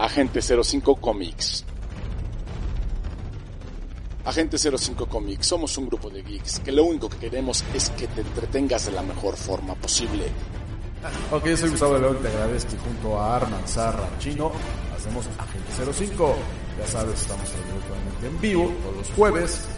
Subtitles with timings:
[0.00, 1.62] Agente 05 Comics.
[4.24, 8.06] Agente 05 Comics, somos un grupo de geeks que lo único que queremos es que
[8.06, 10.24] te entretengas de la mejor forma posible.
[11.30, 14.52] Ok, soy Gustavo León, te agradezco y junto a Arman, Sarra, Chino,
[14.96, 16.34] hacemos Agente 05.
[16.78, 19.68] Ya sabes, estamos directamente en vivo todos los jueves,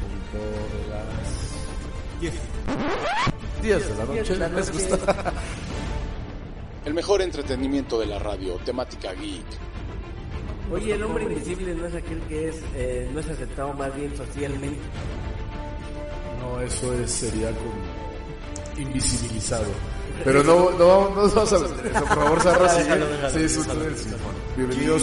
[0.00, 2.34] punto de las 10.
[3.62, 5.32] 10 de la noche, ¿les gusta?
[6.84, 9.61] El mejor entretenimiento de la radio, temática geek.
[10.72, 14.16] Oye, el hombre invisible no es aquel que es, eh, no es aceptado más bien
[14.16, 14.80] socialmente.
[16.40, 17.72] No, eso es, sería como
[18.78, 19.66] invisibilizado.
[20.24, 22.94] Pero no, no, no vamos a meter eso, por favor, Sarra, sigue.
[23.32, 25.02] Sí, es déjalo, un- sí, bueno, Bienvenidos.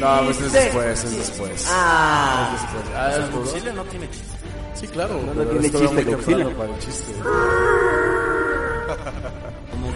[0.00, 1.66] No, pues es después, es después.
[1.70, 2.84] Ah, Es después.
[2.96, 4.36] Ah, es por- Godzilla no tiene chiste.
[4.74, 5.20] Sí, claro.
[5.22, 6.56] No, no tiene es chiste, Godzilla.
[6.56, 7.12] para el chiste.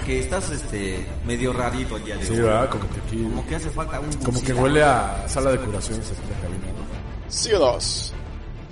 [0.04, 2.40] Que estás este medio rarito el día de Sí, hoy.
[2.40, 2.68] ¿verdad?
[2.68, 3.22] Como que aquí...
[3.22, 6.40] Como que hace falta un Como que huele a sala de curaciones aquí en la
[6.40, 7.30] cabina, ¿no?
[7.30, 8.12] Sí o dos.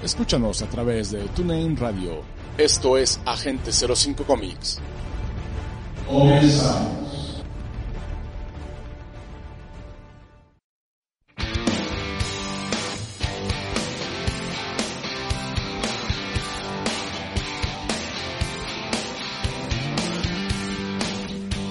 [0.02, 2.20] Escúchanos a través de TuneIn Radio.
[2.58, 4.78] Esto es Agente 05 Comics.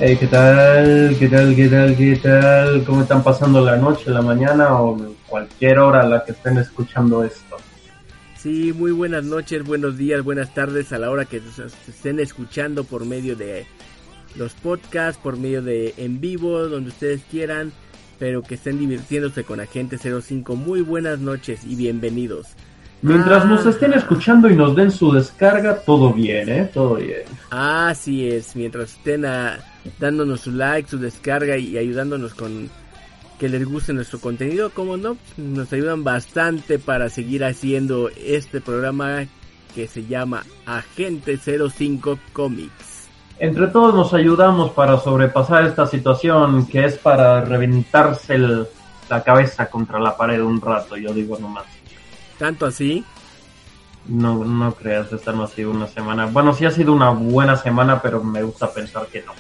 [0.04, 1.16] Hey, ¿qué tal?
[1.20, 1.56] ¿Qué tal?
[1.56, 1.96] ¿Qué tal?
[1.96, 2.84] ¿Qué tal?
[2.86, 7.24] ¿Cómo están pasando la noche, la mañana o cualquier hora a la que estén escuchando
[7.24, 7.58] esto?
[8.36, 11.40] sí, muy buenas noches, buenos días, buenas tardes a la hora que
[11.88, 13.68] estén escuchando por medio de
[14.36, 17.72] los podcasts, por medio de en vivo, donde ustedes quieran,
[18.18, 20.56] pero que estén divirtiéndose con Agente 05.
[20.56, 22.48] Muy buenas noches y bienvenidos.
[23.02, 23.48] Mientras Ah.
[23.48, 26.70] nos estén escuchando y nos den su descarga, todo bien, ¿eh?
[26.74, 27.24] Todo bien.
[27.50, 29.58] Así es, mientras estén ah,
[30.00, 32.70] dándonos su like, su descarga y ayudándonos con
[33.40, 39.26] que les guste nuestro contenido, como no, nos ayudan bastante para seguir haciendo este programa
[39.74, 43.08] que se llama Agente 05 Comics.
[43.40, 48.68] Entre todos nos ayudamos para sobrepasar esta situación que es para reventarse el-
[49.10, 51.66] la cabeza contra la pared un rato, yo digo nomás.
[52.42, 53.04] Tanto así,
[54.08, 56.26] No, no creas, esta no ha sido una semana.
[56.26, 59.32] Bueno, sí ha sido una buena semana, pero me gusta pensar que no.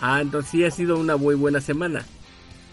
[0.00, 2.02] ah, entonces sí ha sido una muy buena semana.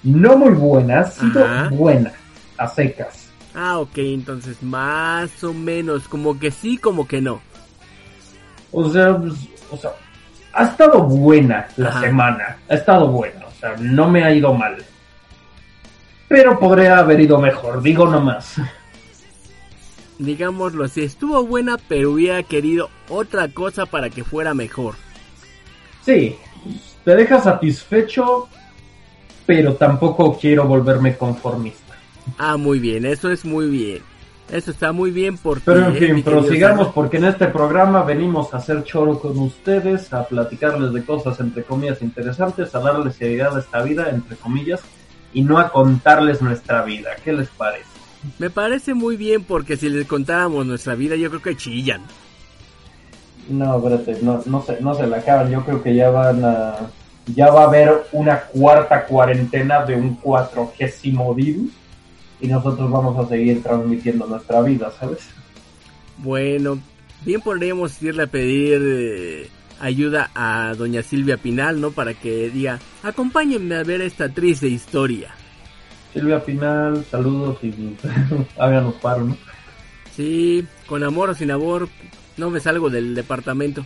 [0.04, 1.68] No muy buena, ha sido Ajá.
[1.70, 2.14] buena,
[2.58, 3.30] a secas.
[3.54, 7.42] Ah, ok, entonces más o menos, como que sí, como que no.
[8.72, 9.34] O sea, pues,
[9.70, 9.92] o sea,
[10.54, 12.00] ha estado buena la Ajá.
[12.00, 14.78] semana, ha estado buena, o sea, no me ha ido mal.
[16.30, 18.56] Pero podría haber ido mejor, digo nomás.
[20.20, 24.96] Digámoslo así, estuvo buena, pero hubiera querido otra cosa para que fuera mejor.
[26.06, 26.36] Sí,
[27.06, 28.50] te deja satisfecho,
[29.46, 31.96] pero tampoco quiero volverme conformista.
[32.38, 34.02] Ah, muy bien, eso es muy bien.
[34.52, 35.64] Eso está muy bien porque...
[35.66, 40.12] Pero en mi fin, prosigamos porque en este programa venimos a hacer choro con ustedes,
[40.12, 44.82] a platicarles de cosas entre comillas interesantes, a darles seriedad a esta vida, entre comillas,
[45.34, 47.12] y no a contarles nuestra vida.
[47.24, 47.89] ¿Qué les parece?
[48.38, 52.02] Me parece muy bien porque si les contáramos nuestra vida yo creo que chillan.
[53.50, 55.50] No, espérate, no, no, se, no se la acaban.
[55.50, 56.76] Yo creo que ya van a.
[57.34, 61.72] Ya va a haber una cuarta cuarentena de un cuatrogésimo virus.
[62.42, 65.20] Y nosotros vamos a seguir transmitiendo nuestra vida, ¿sabes?
[66.18, 66.80] Bueno,
[67.26, 71.92] bien podríamos irle a pedir eh, ayuda a doña Silvia Pinal, ¿no?
[71.92, 75.34] Para que diga, acompáñenme a ver esta triste historia.
[76.14, 77.74] Silvia Pinal, saludos y
[78.58, 79.38] háganos paro, ¿no?
[80.16, 81.88] Sí, con amor o sin amor,
[82.38, 83.86] no me salgo del departamento.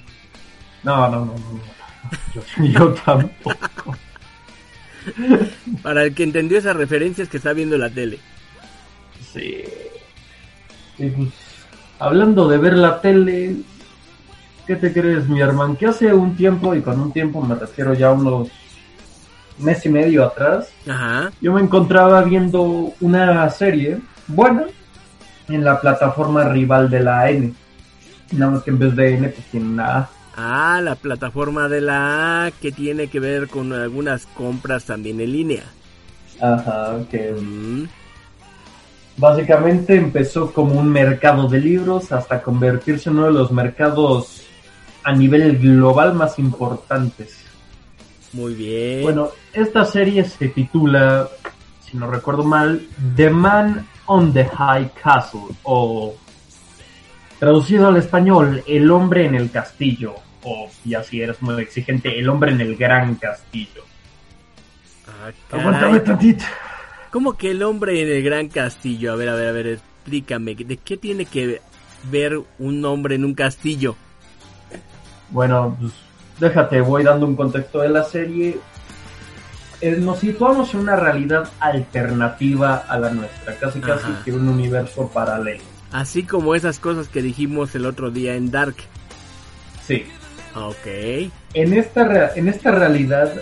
[0.83, 2.65] No, no, no, no.
[2.65, 3.95] yo tampoco.
[5.81, 8.19] Para el que entendió esas referencias que está viendo la tele.
[9.33, 9.63] Sí.
[10.97, 11.29] Y pues,
[11.99, 13.57] hablando de ver la tele,
[14.65, 15.77] ¿qué te crees, mi hermano?
[15.77, 18.49] Que hace un tiempo, y con un tiempo me refiero ya a unos
[19.59, 21.31] mes y medio atrás, Ajá.
[21.41, 24.63] yo me encontraba viendo una serie buena
[25.49, 27.53] en la plataforma rival de la N.
[28.31, 30.09] Nada más que en vez de N, pues tiene una A.
[30.35, 35.31] Ah, la plataforma de la A que tiene que ver con algunas compras también en
[35.31, 35.63] línea.
[36.41, 37.83] Ajá, que Mm,
[39.17, 44.41] básicamente empezó como un mercado de libros hasta convertirse en uno de los mercados
[45.03, 47.42] a nivel global más importantes.
[48.33, 49.03] Muy bien.
[49.03, 51.29] Bueno, esta serie se titula,
[51.85, 52.85] si no recuerdo mal,
[53.15, 56.15] The Man on the High Castle o
[57.39, 62.29] traducido al español, El hombre en el castillo o ya si eres muy exigente, El
[62.29, 63.83] hombre en el gran castillo.
[65.07, 65.31] Ah.
[65.51, 66.43] Aguántame tantito.
[67.11, 69.13] ¿Cómo que el hombre en el gran castillo?
[69.13, 70.55] A ver, a ver, a ver, explícame.
[70.55, 71.61] ¿De qué tiene que
[72.09, 73.95] ver un hombre en un castillo?
[75.29, 75.93] Bueno, pues
[76.39, 78.59] déjate, voy dando un contexto de la serie.
[79.81, 85.09] Eh, nos situamos en una realidad alternativa a la nuestra, casi casi que un universo
[85.09, 85.63] paralelo.
[85.91, 88.75] Así como esas cosas que dijimos el otro día en Dark.
[89.85, 90.05] Sí.
[90.55, 91.31] Ok.
[91.53, 93.33] En esta, en esta realidad,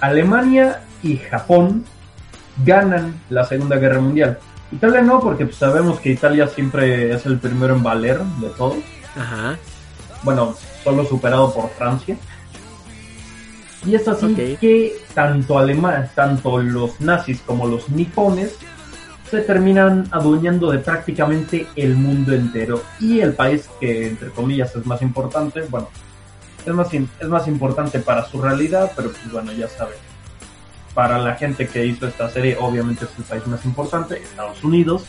[0.00, 1.84] Alemania y Japón
[2.64, 4.38] ganan la Segunda Guerra Mundial.
[4.72, 8.78] Italia no, porque pues, sabemos que Italia siempre es el primero en valer de todos.
[9.16, 9.58] Ajá.
[10.22, 12.16] bueno, solo superado por Francia.
[13.86, 18.56] Y es así que tanto alemán, tanto los nazis como los nipones
[19.30, 22.82] se terminan adueñando de prácticamente el mundo entero.
[22.98, 25.88] Y el país que, entre comillas, es más importante, bueno,
[26.66, 29.96] es más, es más importante para su realidad, pero pues bueno, ya saben.
[30.92, 35.04] Para la gente que hizo esta serie, obviamente es el país más importante, Estados Unidos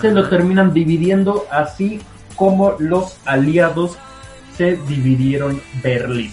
[0.00, 2.00] se lo terminan dividiendo así
[2.36, 3.96] como los aliados
[4.56, 6.32] se dividieron Berlín.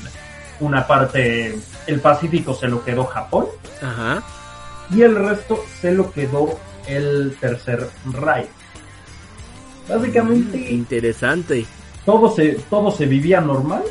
[0.60, 1.58] Una parte,
[1.88, 3.48] el Pacífico se lo quedó Japón
[3.82, 4.22] Ajá.
[4.94, 8.50] y el resto se lo quedó el Tercer Reich.
[9.90, 11.66] Básicamente Interesante.
[12.06, 13.84] todo se, todo se vivía normal.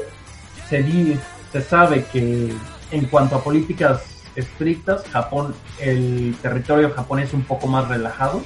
[0.68, 1.18] Se, vi-
[1.52, 2.52] se sabe que
[2.92, 4.02] en cuanto a políticas
[4.36, 8.42] estrictas, Japón, el territorio japonés es un poco más relajado.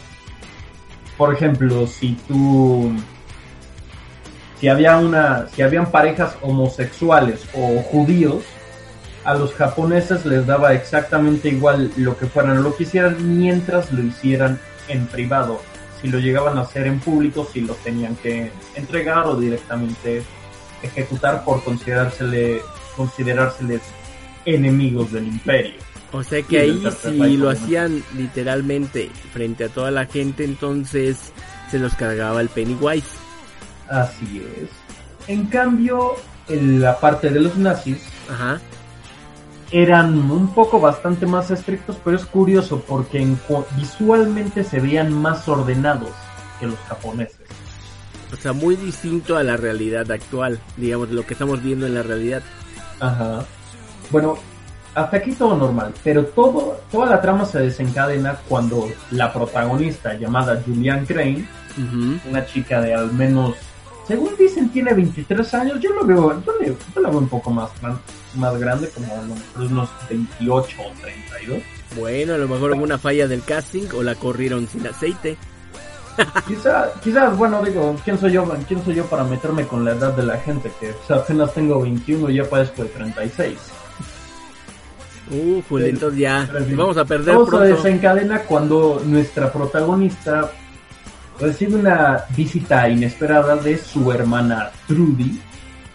[1.18, 2.92] Por ejemplo, si tú,
[4.60, 8.44] si había una, si habían parejas homosexuales o judíos,
[9.24, 13.90] a los japoneses les daba exactamente igual lo que fueran o lo que hicieran mientras
[13.92, 15.60] lo hicieran en privado.
[16.00, 20.22] Si lo llegaban a hacer en público, si lo tenían que entregar o directamente
[20.82, 22.60] ejecutar por considerársele,
[22.94, 23.80] considerárseles
[24.44, 25.80] enemigos del imperio.
[26.12, 31.32] O sea que ahí si lo hacían literalmente frente a toda la gente, entonces
[31.70, 33.23] se los cargaba el Pennywise.
[33.88, 34.70] Así es.
[35.28, 36.12] En cambio,
[36.48, 38.60] en la parte de los nazis Ajá.
[39.70, 43.38] eran un poco bastante más estrictos, pero es curioso porque en
[43.76, 46.10] visualmente se veían más ordenados
[46.60, 47.38] que los japoneses.
[48.32, 52.02] O sea, muy distinto a la realidad actual, digamos, lo que estamos viendo en la
[52.02, 52.42] realidad.
[53.00, 53.44] Ajá.
[54.10, 54.36] Bueno,
[54.94, 60.62] hasta aquí todo normal, pero todo, toda la trama se desencadena cuando la protagonista llamada
[60.64, 61.48] Julianne Crane,
[62.28, 63.56] una chica de al menos,
[64.06, 67.50] según dicen, tiene 23 años, yo lo veo, yo, le- yo la veo un poco
[67.50, 67.70] más,
[68.36, 71.58] más grande, como a lo mejor unos 28 o 32.
[71.98, 75.36] Bueno, a lo mejor hubo una falla del casting o la corrieron sin aceite.
[76.46, 80.12] Quizá, quizás, bueno, digo, ¿quién soy yo, quién soy yo para meterme con la edad
[80.12, 80.70] de la gente?
[80.78, 83.58] Que o sea, apenas tengo 21 y ya parezco de 36.
[85.30, 87.66] Uh, Julio, entonces ya vamos a perder Todo se pronto.
[87.76, 90.50] desencadena cuando nuestra protagonista
[91.40, 95.40] recibe una visita inesperada de su hermana Trudy,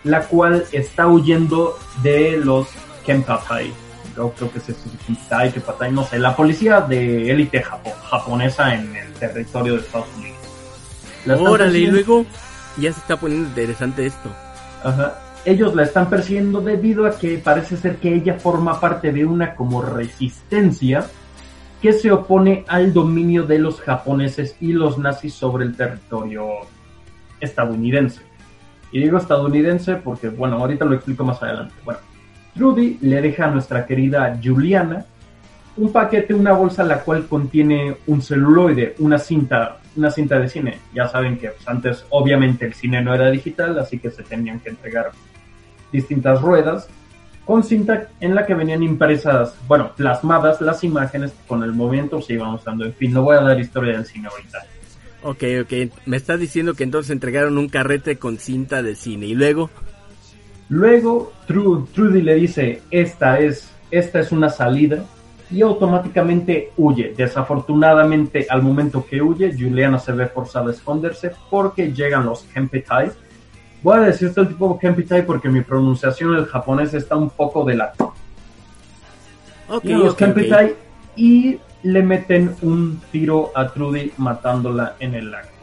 [0.04, 2.68] la cual está huyendo de los
[3.06, 3.72] Kenpatai.
[4.16, 8.76] Yo creo que es eso, Kenpatai, Kenpatai, no sé, la policía de élite japo- japonesa
[8.76, 10.38] en el territorio de Estados Unidos.
[11.26, 12.26] La Órale, y luego
[12.78, 14.30] ya se está poniendo interesante esto.
[14.84, 15.20] Ajá.
[15.46, 19.56] Ellos la están persiguiendo debido a que parece ser que ella forma parte de una
[19.56, 21.06] como resistencia
[21.82, 26.48] que se opone al dominio de los japoneses y los nazis sobre el territorio
[27.40, 28.22] estadounidense.
[28.92, 31.74] Y digo estadounidense porque, bueno, ahorita lo explico más adelante.
[31.86, 32.00] Bueno,
[32.56, 35.06] Trudy le deja a nuestra querida Juliana
[35.78, 40.80] un paquete, una bolsa la cual contiene un celuloide, una cinta, una cinta de cine.
[40.94, 44.60] Ya saben que pues, antes obviamente el cine no era digital, así que se tenían
[44.60, 45.12] que entregar
[45.92, 46.90] distintas ruedas
[47.50, 52.22] con cinta en la que venían impresas, bueno, plasmadas las imágenes que con el movimiento
[52.22, 52.86] se iban usando.
[52.86, 54.60] En fin, no voy a dar historia del cine ahorita.
[55.24, 55.92] Ok, ok.
[56.06, 59.72] Me estás diciendo que entonces entregaron un carrete con cinta de cine y luego...
[60.70, 65.04] Luego Tru- Trudy le dice, esta es, esta es una salida
[65.50, 67.16] y automáticamente huye.
[67.18, 73.10] Desafortunadamente al momento que huye, Juliana se ve forzada a esconderse porque llegan los Kempitai.
[73.82, 77.64] Voy a decir todo el tipo Kempitai porque mi pronunciación en japonés está un poco
[77.64, 77.94] de la...
[79.70, 80.18] Ok, Llegan los ok, ok.
[80.18, 80.76] Kempitai
[81.16, 85.54] y le meten un tiro a Trudy matándola en el acto.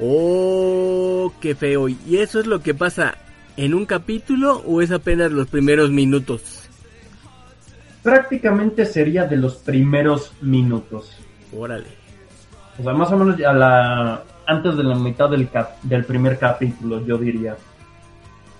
[0.00, 1.88] Oh, qué feo.
[1.88, 3.16] ¿Y eso es lo que pasa
[3.56, 6.68] en un capítulo o es apenas los primeros minutos?
[8.02, 11.16] Prácticamente sería de los primeros minutos.
[11.56, 11.86] Órale.
[12.78, 16.38] O sea, más o menos a la, antes de la mitad del, cap- del primer
[16.38, 17.56] capítulo, yo diría.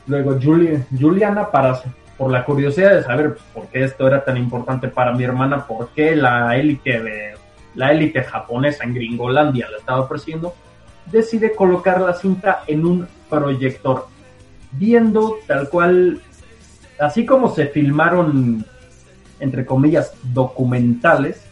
[0.07, 1.81] Luego Juli- Juliana, para,
[2.19, 5.67] por la curiosidad de saber pues, por qué esto era tan importante para mi hermana,
[5.67, 7.35] por qué la élite de
[7.75, 10.55] la élite japonesa en Gringolandia la estaba ofreciendo,
[11.11, 14.07] decide colocar la cinta en un proyector,
[14.73, 16.21] viendo tal cual,
[17.01, 18.65] así como se filmaron,
[19.41, 21.45] entre comillas, documentales,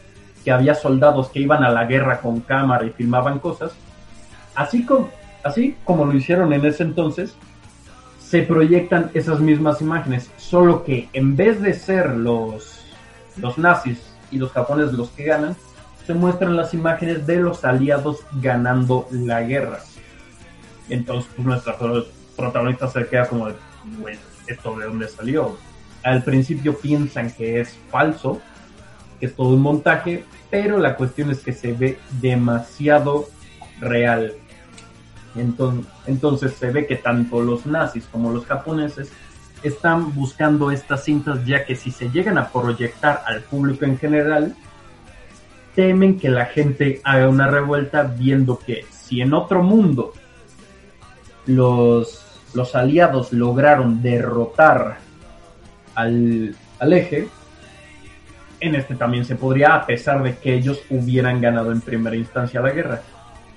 [0.44, 3.72] que había soldados que iban a la guerra con cámara y filmaban cosas,
[4.54, 5.10] así como,
[5.44, 7.34] así como lo hicieron en ese entonces,
[8.18, 12.80] se proyectan esas mismas imágenes, solo que en vez de ser los,
[13.36, 13.98] los nazis
[14.30, 15.54] y los japoneses los que ganan,
[16.06, 19.80] se muestran las imágenes de los aliados ganando la guerra.
[20.88, 21.76] Entonces, pues, nuestra
[22.36, 23.54] protagonista se queda como de,
[24.00, 25.56] bueno, ¿esto de dónde salió?
[26.02, 28.40] Al principio piensan que es falso,
[29.20, 33.28] que es todo un montaje, pero la cuestión es que se ve demasiado
[33.80, 34.32] real.
[35.34, 39.10] Entonces, se ve que tanto los nazis como los japoneses
[39.62, 44.54] están buscando estas cintas ya que si se llegan a proyectar al público en general,
[45.74, 50.12] temen que la gente haga una revuelta viendo que si en otro mundo
[51.46, 52.24] los,
[52.54, 54.98] los aliados lograron derrotar
[55.94, 57.28] al, al eje,
[58.60, 62.60] en este también se podría, a pesar de que ellos hubieran ganado en primera instancia
[62.60, 63.02] la guerra.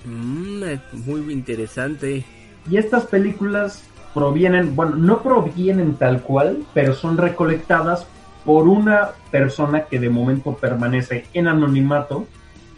[0.05, 0.63] Mm,
[1.05, 2.23] muy interesante.
[2.69, 3.83] Y estas películas
[4.13, 8.07] provienen, bueno, no provienen tal cual, pero son recolectadas
[8.45, 12.27] por una persona que de momento permanece en anonimato,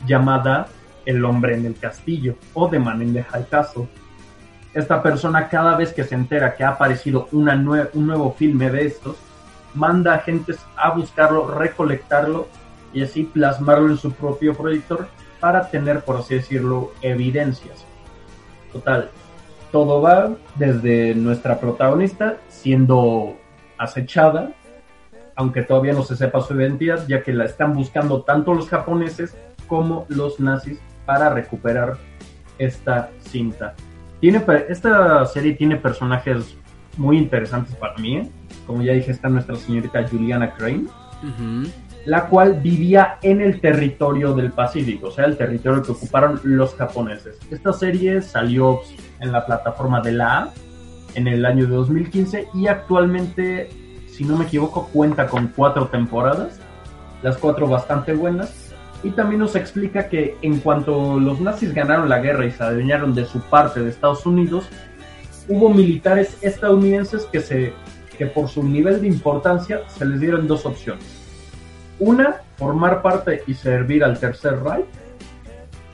[0.06, 0.68] llamada
[1.06, 3.88] El hombre en el castillo o The Man in the High Castle.
[4.74, 7.54] Esta persona cada vez que se entera que ha aparecido una
[7.94, 9.16] un nuevo filme de estos,
[9.74, 12.48] manda a agentes a buscarlo, recolectarlo
[12.94, 15.08] y así plasmarlo en su propio proyector
[15.40, 17.86] para tener, por así decirlo, evidencias.
[18.72, 19.10] Total,
[19.72, 23.38] todo va desde nuestra protagonista siendo
[23.78, 24.52] acechada
[25.38, 29.38] aunque todavía no se sepa su identidad, ya que la están buscando tanto los japoneses
[29.68, 31.98] como los nazis para recuperar
[32.58, 33.76] esta cinta.
[34.20, 36.58] Tiene, esta serie tiene personajes
[36.98, 38.18] muy interesantes para mí.
[38.18, 38.30] ¿eh?
[38.66, 40.86] Como ya dije, está nuestra señorita Juliana Crane,
[42.08, 46.74] la cual vivía en el territorio del Pacífico, o sea, el territorio que ocuparon los
[46.74, 47.38] japoneses.
[47.52, 48.82] Esta serie salió
[49.20, 50.54] en la plataforma de la A
[51.14, 53.70] en el año de 2015 y actualmente
[54.18, 56.60] si no me equivoco, cuenta con cuatro temporadas,
[57.22, 58.74] las cuatro bastante buenas,
[59.04, 63.14] y también nos explica que en cuanto los nazis ganaron la guerra y se adueñaron
[63.14, 64.68] de su parte de Estados Unidos,
[65.48, 67.74] hubo militares estadounidenses que, se,
[68.18, 71.17] que por su nivel de importancia se les dieron dos opciones.
[72.00, 74.86] Una, formar parte y servir al Tercer Reich,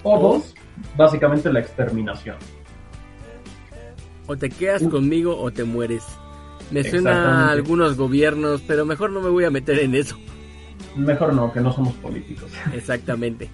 [0.03, 0.53] o dos,
[0.97, 2.35] básicamente la exterminación.
[4.27, 6.03] O te quedas conmigo o te mueres.
[6.71, 10.17] Me suena a algunos gobiernos, pero mejor no me voy a meter en eso.
[10.95, 12.51] Mejor no, que no somos políticos.
[12.73, 13.49] Exactamente.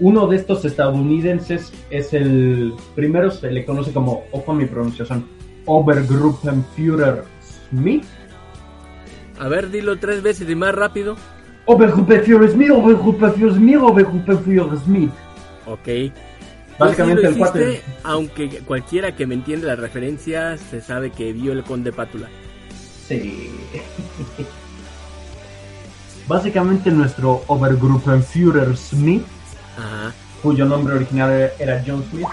[0.00, 5.26] Uno de estos estadounidenses es el primero, se le conoce como, ojo mi pronunciación,
[5.66, 7.24] Obergruppenführer
[7.70, 8.04] Smith.
[9.38, 11.16] A ver, dilo tres veces y más rápido.
[11.66, 15.10] Obergruppenführer Smith, Obergruppenführer Smith, Obergruppenführer Smith.
[15.66, 16.12] Ok.
[16.78, 17.82] Básicamente el cuate.
[18.02, 22.28] Aunque cualquiera que me entiende la referencia se sabe que vio el Conde Pátula.
[23.06, 23.50] Sí.
[26.26, 29.24] Básicamente nuestro Obergruppenführer Smith,
[30.42, 32.26] cuyo nombre original era John Smith,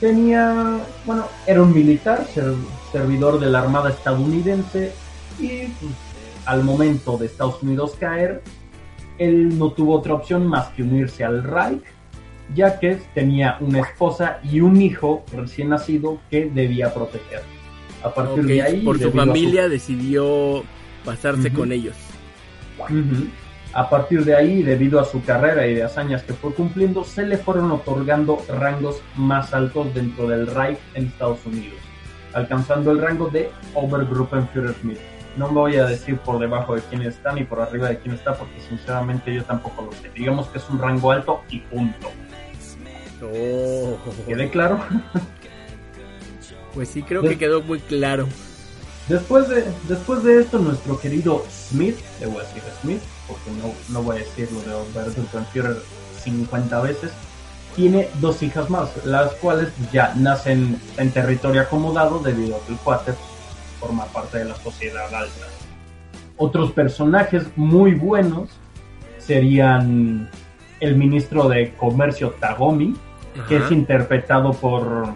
[0.00, 2.26] tenía, bueno, era un militar,
[2.90, 4.92] servidor de la Armada estadounidense
[5.38, 5.92] y pues,
[6.50, 8.42] al momento de Estados Unidos caer,
[9.18, 11.84] él no tuvo otra opción más que unirse al Reich
[12.54, 17.42] ya que tenía una esposa y un hijo recién nacido que debía proteger.
[18.02, 20.64] A partir de ahí, por su familia decidió
[21.04, 21.94] pasarse con ellos.
[23.72, 27.24] A partir de ahí, debido a su carrera y de hazañas que fue cumpliendo, se
[27.24, 31.78] le fueron otorgando rangos más altos dentro del Reich en Estados Unidos,
[32.32, 34.98] alcanzando el rango de Obergruppenführer Smith.
[35.36, 38.34] No voy a decir por debajo de quién está ni por arriba de quién está,
[38.34, 40.10] porque sinceramente yo tampoco lo sé.
[40.14, 42.10] Digamos que es un rango alto y punto.
[43.22, 43.96] Oh.
[44.26, 44.80] ¿Quede claro?
[46.74, 48.26] pues sí, creo que quedó muy claro.
[49.08, 53.72] Después de, después de esto, nuestro querido Smith, le voy a decir Smith, porque no,
[53.88, 55.22] no voy a decirlo de Alberto
[55.52, 55.76] Führer
[56.22, 57.10] 50 veces,
[57.74, 62.78] tiene dos hijas más, las cuales ya nacen en territorio acomodado debido a que el
[62.78, 63.14] cuate
[63.80, 65.46] forma parte de la sociedad alta.
[66.36, 68.50] Otros personajes muy buenos
[69.18, 70.28] serían
[70.80, 72.94] el ministro de Comercio Tagomi,
[73.48, 75.14] que es interpretado por.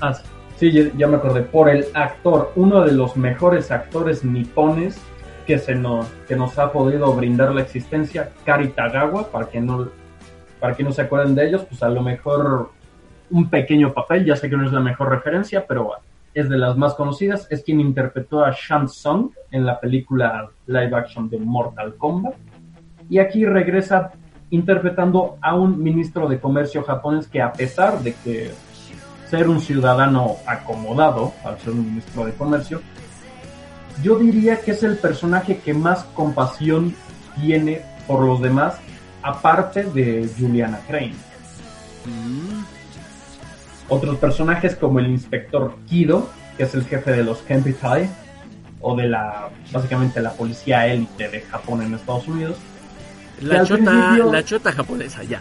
[0.00, 0.14] Ah,
[0.56, 1.40] Sí, ya, ya me acordé.
[1.40, 5.00] Por el actor, uno de los mejores actores nipones
[5.46, 9.88] que, se nos, que nos ha podido brindar la existencia, Kari Tagawa, para que no,
[10.60, 12.72] para que no se acuerden de ellos, pues a lo mejor
[13.30, 15.92] un pequeño papel, ya sé que no es la mejor referencia, pero
[16.34, 20.96] es de las más conocidas, es quien interpretó a Shang Tsung en la película live
[20.96, 22.34] action de Mortal Kombat.
[23.08, 24.12] Y aquí regresa
[24.50, 28.50] interpretando a un ministro de comercio japonés que a pesar de que
[29.28, 32.80] ser un ciudadano acomodado, al ser un ministro de comercio,
[34.02, 36.94] yo diría que es el personaje que más compasión
[37.40, 38.80] tiene por los demás,
[39.22, 41.14] aparte de Juliana Crane.
[43.90, 48.08] Otros personajes como el inspector Kido, que es el jefe de los Kempitai,
[48.80, 52.56] o de la, básicamente la policía élite de Japón en Estados Unidos.
[53.42, 55.40] La chota, principio- la chota japonesa, ya.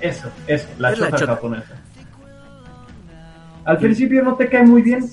[0.00, 1.34] Eso, eso, la Es la chota chota.
[1.36, 1.74] japonesa.
[3.64, 5.04] Al principio no te cae muy bien.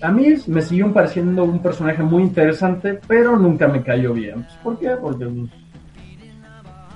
[0.00, 4.44] A mí me siguió pareciendo un personaje muy interesante, pero nunca me cayó bien.
[4.44, 4.90] Pues, ¿Por qué?
[5.00, 5.50] Porque, pues,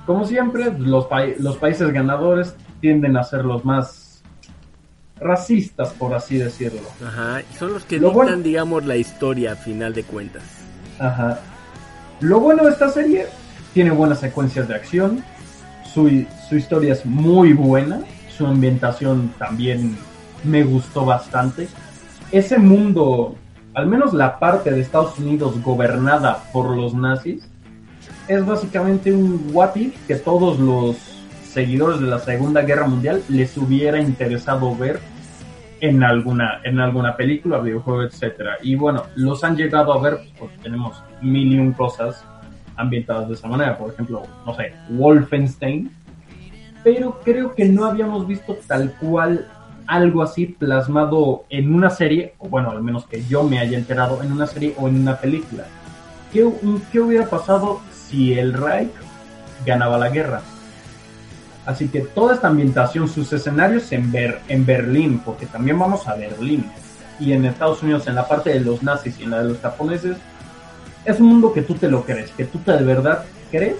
[0.05, 4.02] como siempre, los, pa- los países ganadores tienden a ser los más
[5.23, 6.81] racistas, por así decirlo.
[7.05, 7.41] Ajá.
[7.57, 10.43] Son los que Lo dictan, bueno- digamos, la historia a final de cuentas.
[10.99, 11.39] Ajá.
[12.19, 13.25] Lo bueno de esta serie,
[13.73, 15.23] tiene buenas secuencias de acción,
[15.93, 18.01] su, su historia es muy buena,
[18.37, 19.97] su ambientación también
[20.43, 21.67] me gustó bastante.
[22.31, 23.35] Ese mundo,
[23.73, 27.47] al menos la parte de Estados Unidos gobernada por los nazis,
[28.27, 30.95] es básicamente un what if que todos los
[31.47, 34.99] seguidores de la Segunda Guerra Mundial les hubiera interesado ver
[35.83, 38.55] en alguna, en alguna película, videojuego, etcétera.
[38.63, 42.23] Y bueno, los han llegado a ver porque tenemos mil y un cosas
[42.77, 43.77] ambientadas de esa manera.
[43.77, 45.91] Por ejemplo, no sé, Wolfenstein.
[46.85, 49.45] Pero creo que no habíamos visto tal cual
[49.85, 54.23] algo así plasmado en una serie, o bueno, al menos que yo me haya enterado
[54.23, 55.65] en una serie o en una película.
[56.31, 56.49] ¿Qué,
[56.93, 58.89] qué hubiera pasado si el Reich
[59.65, 60.41] ganaba la guerra?
[61.65, 66.15] Así que toda esta ambientación, sus escenarios en, Ber- en Berlín, porque también vamos a
[66.15, 66.65] Berlín,
[67.19, 69.59] y en Estados Unidos, en la parte de los nazis y en la de los
[69.59, 70.17] japoneses,
[71.05, 73.77] es un mundo que tú te lo crees, que tú te de verdad crees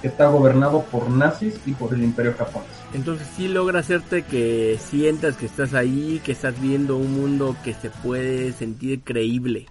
[0.00, 2.68] que está gobernado por nazis y por el imperio japonés.
[2.92, 7.74] Entonces sí logra hacerte que sientas que estás ahí, que estás viendo un mundo que
[7.74, 9.66] se puede sentir creíble.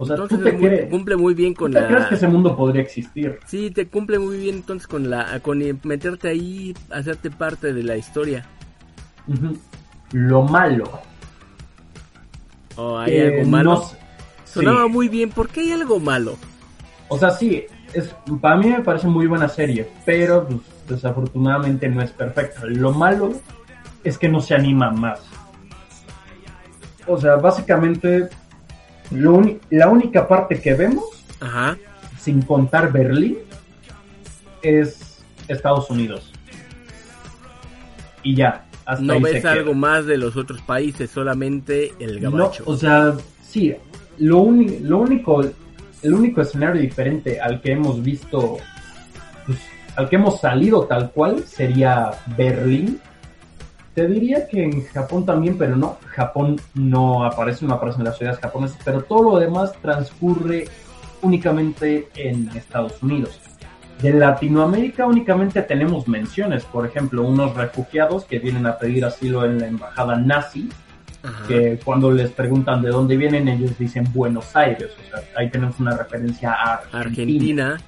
[0.00, 2.10] O sea, entonces tú te muy- crees, cumple muy bien tú con te crees que
[2.12, 2.16] la...
[2.16, 3.38] ese mundo podría existir.
[3.46, 7.96] Sí, te cumple muy bien entonces con la con meterte ahí, hacerte parte de la
[7.96, 8.46] historia.
[10.12, 11.00] Lo malo.
[12.76, 13.74] ¿O hay algo malo?
[13.74, 13.96] no s-
[14.44, 14.88] Sonaba sí.
[14.90, 16.36] muy bien, ¿por qué hay algo malo?
[17.08, 22.02] O sea, sí, es, para mí me parece muy buena serie, pero pues, desafortunadamente no
[22.02, 22.64] es perfecta.
[22.66, 23.32] Lo malo
[24.04, 25.20] es que no se anima más.
[27.06, 28.28] O sea, básicamente,
[29.10, 31.04] lo la única parte que vemos,
[31.40, 31.76] Ajá.
[32.18, 33.38] sin contar Berlín,
[34.62, 35.18] es
[35.48, 36.32] Estados Unidos.
[38.22, 39.52] Y ya, hasta No ahí se ves queda.
[39.52, 42.64] algo más de los otros países, solamente el No, gabacho.
[42.66, 43.74] o sea, sí,
[44.18, 44.50] lo,
[44.82, 45.40] lo único,
[46.02, 48.58] el único escenario diferente al que hemos visto,
[49.46, 49.58] pues,
[49.96, 53.00] al que hemos salido tal cual, sería Berlín.
[53.98, 58.16] Te diría que en Japón también, pero no, Japón no aparece, no aparece en las
[58.16, 60.68] ciudades japonesas, pero todo lo demás transcurre
[61.20, 63.40] únicamente en Estados Unidos.
[64.00, 69.58] De Latinoamérica únicamente tenemos menciones, por ejemplo, unos refugiados que vienen a pedir asilo en
[69.58, 70.68] la embajada nazi,
[71.24, 71.48] Ajá.
[71.48, 74.92] que cuando les preguntan de dónde vienen, ellos dicen Buenos Aires.
[74.96, 77.00] O sea, ahí tenemos una referencia a Argentina.
[77.00, 77.78] Argentina.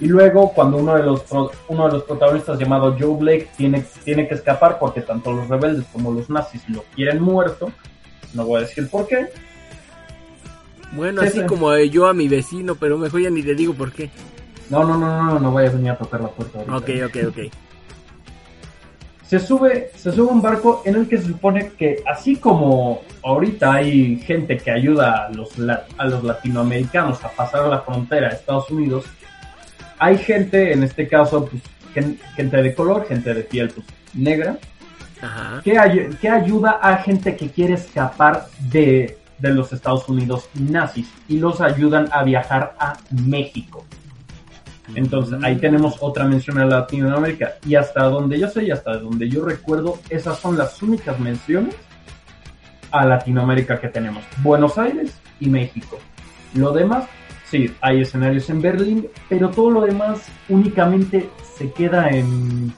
[0.00, 1.22] Y luego, cuando uno de los
[1.68, 5.86] uno de los protagonistas llamado Joe Blake tiene, tiene que escapar porque tanto los rebeldes
[5.92, 7.70] como los nazis lo quieren muerto,
[8.34, 9.28] no voy a decir por qué.
[10.92, 11.46] Bueno, Sí, así sí.
[11.46, 14.10] como yo a mi vecino, pero mejor ya ni te digo por qué.
[14.70, 16.76] No, no, no, no, no, no voy a venir a tocar la puerta ahorita.
[16.76, 17.52] Ok, ok, ok.
[19.26, 23.72] se sube, se sube un barco en el que se supone que así como ahorita
[23.74, 25.50] hay gente que ayuda a los,
[25.98, 29.04] a los latinoamericanos a pasar la frontera a Estados Unidos,
[29.98, 34.58] hay gente, en este caso, pues, gen- gente de color, gente de piel pues, negra,
[35.22, 35.60] Ajá.
[35.62, 41.08] que, ay- que ayuda a gente que quiere escapar de, de los Estados Unidos nazis
[41.28, 43.84] y los ayudan a viajar a México.
[44.94, 49.30] Entonces ahí tenemos otra mención a Latinoamérica y hasta donde yo sé y hasta donde
[49.30, 51.74] yo recuerdo, esas son las únicas menciones
[52.90, 54.22] a Latinoamérica que tenemos.
[54.42, 55.98] Buenos Aires y México.
[56.52, 57.04] Lo demás,
[57.54, 62.74] sí, hay escenarios en Berlín, pero todo lo demás únicamente se queda en,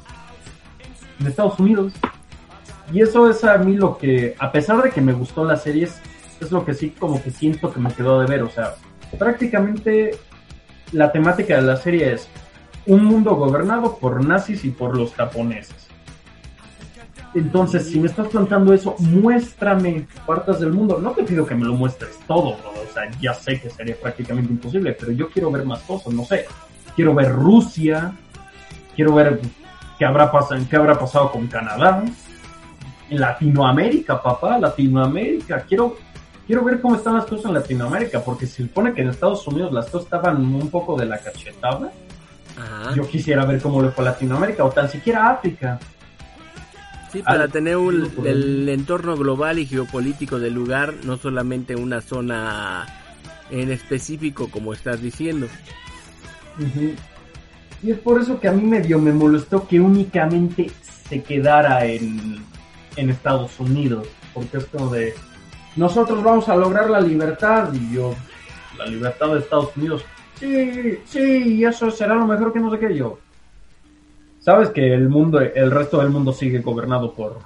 [1.26, 1.94] Estados Unidos.
[2.92, 5.84] Y eso es a mí lo que, a pesar de que me gustó la serie,
[5.84, 5.98] es,
[6.42, 8.42] es lo que sí como que siento que me quedó de ver.
[8.42, 8.74] O sea,
[9.18, 10.18] prácticamente
[10.92, 12.28] la temática de la serie es
[12.84, 15.85] un mundo gobernado por nazis y por los japoneses.
[17.36, 20.98] Entonces, si me estás planteando eso, muéstrame partes del mundo.
[20.98, 22.70] No te pido que me lo muestres todo, ¿no?
[22.70, 26.24] o sea, ya sé que sería prácticamente imposible, pero yo quiero ver más cosas, no
[26.24, 26.46] sé.
[26.94, 28.14] Quiero ver Rusia,
[28.94, 29.38] quiero ver
[29.98, 32.04] qué habrá pasado, qué habrá pasado con Canadá,
[33.10, 35.60] en Latinoamérica, papá, Latinoamérica.
[35.60, 35.94] Quiero,
[36.46, 39.74] quiero ver cómo están las cosas en Latinoamérica, porque se supone que en Estados Unidos
[39.74, 41.92] las cosas estaban un poco de la cachetada.
[42.58, 42.94] Ajá.
[42.94, 45.78] Yo quisiera ver cómo le fue a Latinoamérica o tan siquiera África.
[47.12, 52.00] Sí, para Ah, tener un- el entorno global y geopolítico del lugar, no solamente una
[52.00, 52.86] zona
[53.50, 55.46] en específico como estás diciendo.
[57.82, 60.70] Y es por eso que a mí medio me molestó que únicamente
[61.08, 62.38] se quedara en,
[62.96, 64.08] en Estados Unidos.
[64.34, 65.14] Porque es como de,
[65.76, 67.72] nosotros vamos a lograr la libertad.
[67.72, 68.14] Y yo,
[68.78, 70.04] la libertad de Estados Unidos.
[70.40, 73.18] Sí, sí, y eso será lo mejor que no sé qué yo.
[74.46, 77.38] Sabes que el mundo, el resto del mundo sigue gobernado por,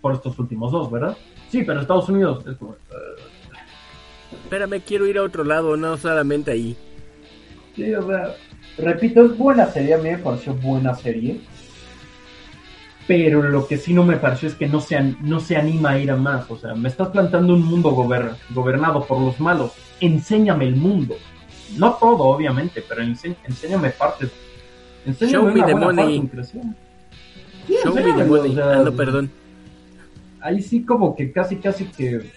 [0.00, 1.14] por estos últimos dos, ¿verdad?
[1.50, 2.76] Sí, pero Estados Unidos es como, eh,
[4.44, 6.74] Espérame, quiero ir a otro lado, no solamente ahí.
[7.76, 8.34] Sí, o sea,
[8.78, 11.38] repito, es buena serie, a mí me pareció buena serie.
[13.06, 15.98] Pero lo que sí no me pareció es que no se, no se anima a
[15.98, 16.50] ir a más.
[16.50, 19.72] O sea, me estás plantando un mundo gober- gobernado por los malos.
[20.00, 21.16] Enséñame el mundo.
[21.76, 24.30] No todo, obviamente, pero ense- enséñame partes.
[25.06, 26.16] Enséñame Show me the money.
[26.18, 26.30] en.
[27.66, 28.50] Sí, Show me the money.
[28.52, 29.30] o sea, Ah, no, perdón.
[30.40, 32.30] ahí sí como que casi casi que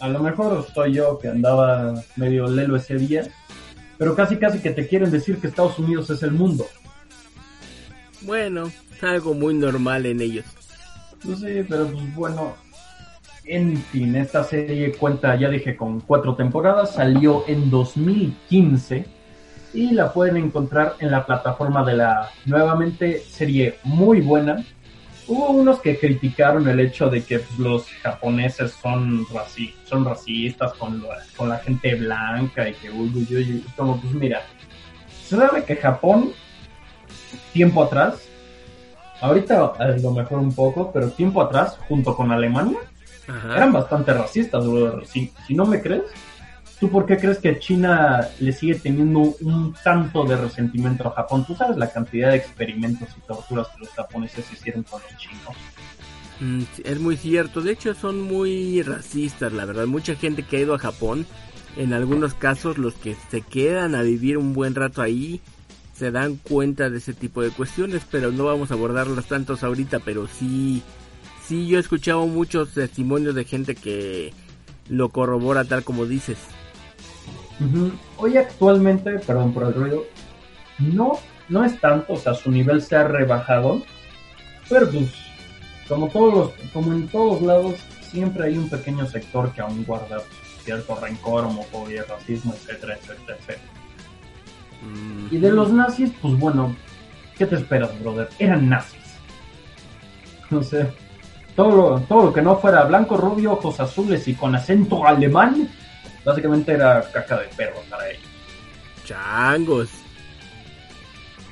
[0.00, 3.22] a lo mejor soy yo que andaba medio lelo ese día,
[3.98, 6.66] pero casi casi que te quieren decir que Estados Unidos es el mundo.
[8.22, 8.70] Bueno,
[9.02, 10.44] algo muy normal en ellos.
[11.24, 12.54] No sé, pero pues bueno,
[13.44, 19.06] en fin, esta serie cuenta, ya dije, con cuatro temporadas, salió en 2015
[19.76, 24.64] y la pueden encontrar en la plataforma de la nuevamente serie muy buena.
[25.28, 31.02] Hubo unos que criticaron el hecho de que los japoneses son, raci son racistas con
[31.02, 34.42] la, con la gente blanca y que uy, uy, uy, uy, como pues mira,
[35.26, 36.32] se sabe que Japón,
[37.52, 38.28] tiempo atrás,
[39.20, 42.78] ahorita a lo mejor un poco, pero tiempo atrás, junto con Alemania,
[43.28, 43.56] Ajá.
[43.56, 45.06] eran bastante racistas, brother.
[45.06, 46.04] Si, si no me crees,
[46.78, 51.44] ¿tú por qué crees que China le sigue teniendo un tanto de resentimiento a Japón?
[51.46, 55.56] Tú sabes la cantidad de experimentos y torturas que los japoneses hicieron con los chinos.
[56.40, 57.60] Mm, es muy cierto.
[57.62, 59.86] De hecho, son muy racistas, la verdad.
[59.86, 61.26] Mucha gente que ha ido a Japón,
[61.76, 65.40] en algunos casos, los que se quedan a vivir un buen rato ahí,
[65.94, 70.00] se dan cuenta de ese tipo de cuestiones, pero no vamos a abordarlas tantos ahorita,
[70.00, 70.82] pero sí,
[71.46, 74.34] sí, yo he escuchado muchos testimonios de gente que
[74.90, 76.36] lo corrobora tal como dices.
[78.18, 80.04] Hoy actualmente, perdón por el ruido,
[80.78, 83.82] no, no es tanto, o sea, su nivel se ha rebajado,
[84.68, 85.12] pero pues,
[85.88, 87.76] como todos los, como en todos lados,
[88.10, 90.18] siempre hay un pequeño sector que aún guarda
[90.64, 93.72] cierto rencor, homofobia, racismo, etcétera, etcétera, etcétera.
[95.30, 96.76] Y de los nazis, pues bueno,
[97.38, 98.28] ¿qué te esperas, brother?
[98.38, 99.00] Eran nazis.
[100.50, 100.86] No sé,
[101.56, 105.68] todo lo, todo lo que no fuera blanco, rubio, ojos azules y con acento alemán,
[106.26, 108.22] básicamente era caca de perro para ellos.
[109.04, 109.88] Changos.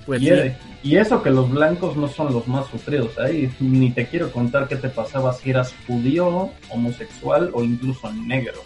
[0.05, 0.53] Pues y, sí.
[0.83, 4.69] y eso que los blancos no son los más sufridos, ahí ni te quiero contar
[4.69, 8.63] qué te pasaba si eras judío, homosexual o incluso negro.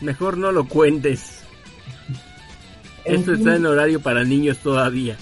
[0.00, 1.44] Mejor no lo cuentes.
[3.04, 5.16] En Esto está en horario para niños todavía.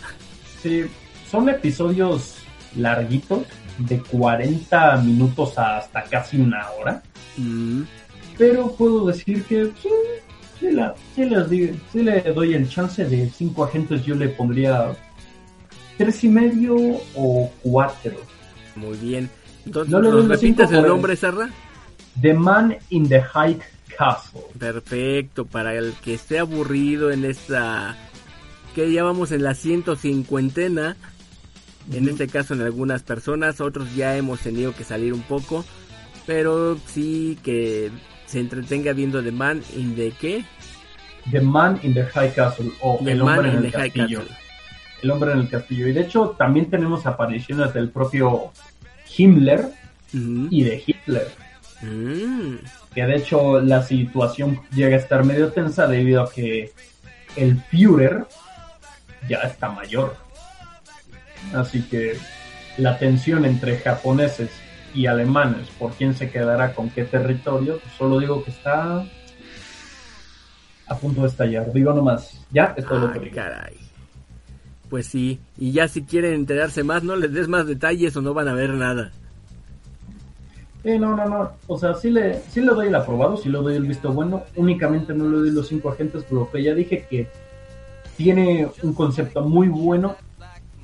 [0.61, 0.87] Sí,
[1.31, 2.39] son episodios
[2.75, 3.45] larguitos,
[3.79, 7.03] de 40 minutos a hasta casi una hora.
[7.37, 7.83] Mm,
[8.39, 9.89] pero puedo decir que sí,
[10.61, 14.97] sí, la- sí di- sí le doy el chance de cinco agentes, yo le pondría
[15.99, 16.77] tres y medio
[17.15, 18.13] o cuatro.
[18.75, 19.31] muy bien.
[19.65, 21.49] Entonces, No le ¿nos repites el- nombre, Sarra?
[22.21, 23.59] The Man in the High
[23.99, 24.43] Castle.
[24.59, 27.97] Perfecto, para el que esté aburrido en esta...
[28.75, 30.97] que ya vamos en la 150
[31.93, 35.65] en este caso en algunas personas, otros ya hemos tenido que salir un poco,
[36.27, 37.91] pero sí que
[38.27, 40.45] se entretenga viendo The Man in the qué?
[41.31, 43.91] The Man in the High Castle o The El Man Hombre en el the High
[43.91, 44.19] Castillo.
[44.21, 44.37] Castle.
[45.03, 45.89] El Hombre en el Castillo.
[45.89, 48.53] Y de hecho también tenemos apariciones del propio
[49.17, 49.71] Himmler
[50.13, 51.29] y de Hitler.
[51.83, 52.57] Mm,
[52.95, 56.73] que de hecho la situación llega a estar medio tensa debido a que
[57.37, 58.27] el Führer
[59.29, 60.17] ya está mayor.
[61.55, 62.17] Así que
[62.79, 64.51] la tensión entre japoneses
[64.97, 65.69] y alemanes.
[65.79, 67.79] ¿Por quién se quedará con qué territorio?
[67.79, 69.05] Pues solo digo que está
[70.89, 71.71] a punto de estallar.
[71.73, 73.35] Digo nomás, ya es todo lo que digo.
[73.35, 73.77] caray.
[74.89, 78.33] Pues sí, y ya si quieren enterarse más, no les des más detalles o no
[78.33, 79.13] van a ver nada.
[80.85, 81.51] Eh, no, no, no.
[81.67, 84.45] O sea, sí le, sí le doy el aprobado, sí le doy el visto bueno.
[84.55, 87.29] Únicamente no le doy los cinco agentes, por lo que ya dije que
[88.17, 90.17] tiene un concepto muy bueno,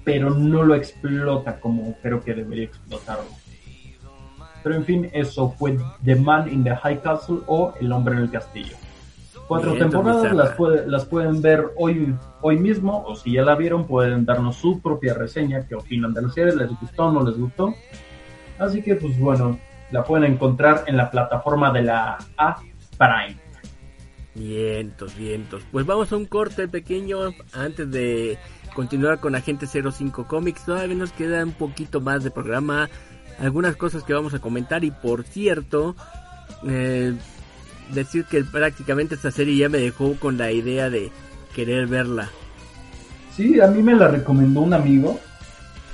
[0.04, 3.41] pero no lo explota como creo que debería explotarlo.
[4.62, 8.20] Pero en fin, eso fue The Man in the High Castle o El Hombre en
[8.22, 8.76] el Castillo.
[9.48, 13.54] Cuatro Bien, temporadas, las, puede- las pueden ver hoy, hoy mismo, o si ya la
[13.56, 17.22] vieron, pueden darnos su propia reseña, qué opinan de la serie, les gustó o no
[17.24, 17.74] les gustó.
[18.58, 19.58] Así que, pues bueno,
[19.90, 22.56] la pueden encontrar en la plataforma de la A
[22.96, 23.36] Prime.
[24.34, 25.62] Vientos, vientos.
[25.70, 27.18] Pues vamos a un corte pequeño
[27.52, 28.38] antes de
[28.74, 30.64] continuar con Agente 05 Comics.
[30.64, 32.88] Todavía nos queda un poquito más de programa,
[33.38, 35.94] algunas cosas que vamos a comentar y por cierto,
[36.66, 37.14] eh,
[37.92, 41.10] decir que prácticamente esta serie ya me dejó con la idea de
[41.54, 42.30] querer verla.
[43.34, 45.18] Sí, a mí me la recomendó un amigo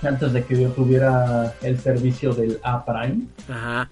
[0.02, 3.26] antes de que yo tuviera el servicio del A Prime.
[3.48, 3.88] Ajá.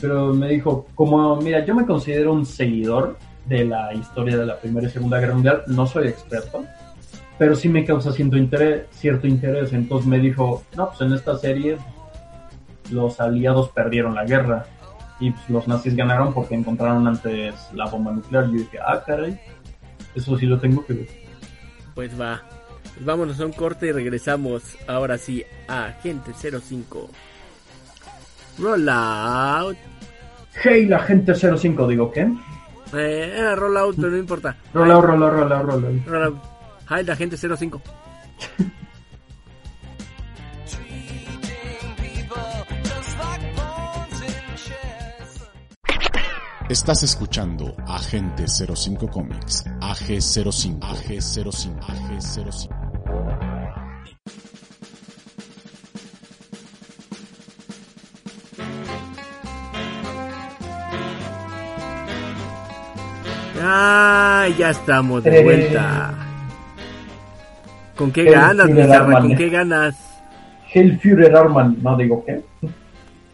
[0.00, 4.58] pero me dijo, como, mira, yo me considero un seguidor de la historia de la
[4.58, 6.64] Primera y Segunda Guerra Mundial, no soy experto,
[7.38, 9.72] pero sí me causa cierto interés, cierto interés.
[9.72, 11.78] Entonces me dijo, no, pues en esta serie
[12.90, 14.66] los aliados perdieron la guerra
[15.20, 18.46] y pues, los nazis ganaron porque encontraron antes la bomba nuclear.
[18.46, 19.38] Yo dije, ah, caray,
[20.14, 21.08] eso sí lo tengo que ver.
[21.94, 22.42] Pues va.
[22.94, 27.10] Pues vámonos a un corte y regresamos ahora sí a Agente 05.
[28.58, 29.76] Rollout.
[30.62, 32.28] Hey, la gente 05, digo, ¿qué?
[32.92, 34.56] Eh, era rollout, pero no importa.
[34.72, 35.88] Rola, rola, rola, rola.
[36.06, 36.38] Rollout.
[36.90, 37.82] Hi, la gente 05.
[46.74, 52.68] Estás escuchando Agente 05 Comics, AG05, AG05, AG05.
[63.62, 65.44] Ah, ya estamos de Tres.
[65.44, 66.12] vuelta.
[67.94, 69.20] ¿Con qué ganas, Bizarra?
[69.20, 69.94] ¿Con qué ganas?
[70.72, 72.42] Heil Führer Arman, no digo, ¿qué?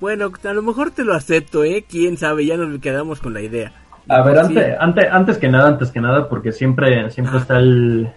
[0.00, 1.84] Bueno, a lo mejor te lo acepto, ¿eh?
[1.88, 3.72] Quién sabe, ya nos quedamos con la idea.
[4.08, 4.42] A ver, Sí.
[4.46, 7.40] antes, antes, antes que nada, antes que nada, porque siempre, siempre Ah.
[7.40, 8.10] está el,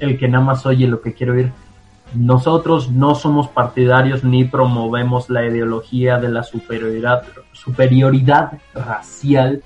[0.00, 1.50] el que nada más oye lo que quiero oír.
[2.14, 9.62] Nosotros no somos partidarios ni promovemos la ideología de la superioridad, superioridad racial,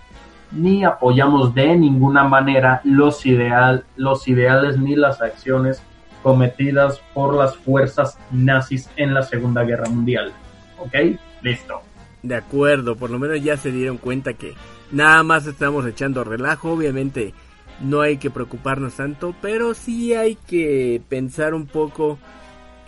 [0.52, 5.82] ni apoyamos de ninguna manera los, ideal, los ideales ni las acciones
[6.22, 10.32] cometidas por las fuerzas nazis en la Segunda Guerra Mundial.
[10.78, 10.94] ¿Ok?
[11.42, 11.80] Listo.
[12.22, 14.54] De acuerdo, por lo menos ya se dieron cuenta que
[14.92, 17.34] nada más estamos echando relajo, obviamente
[17.80, 22.18] no hay que preocuparnos tanto, pero sí hay que pensar un poco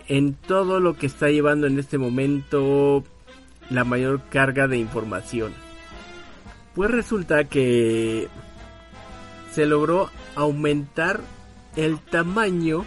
[0.07, 3.03] en todo lo que está llevando en este momento
[3.69, 5.53] la mayor carga de información.
[6.75, 8.27] Pues resulta que
[9.51, 11.21] se logró aumentar
[11.75, 12.85] el tamaño,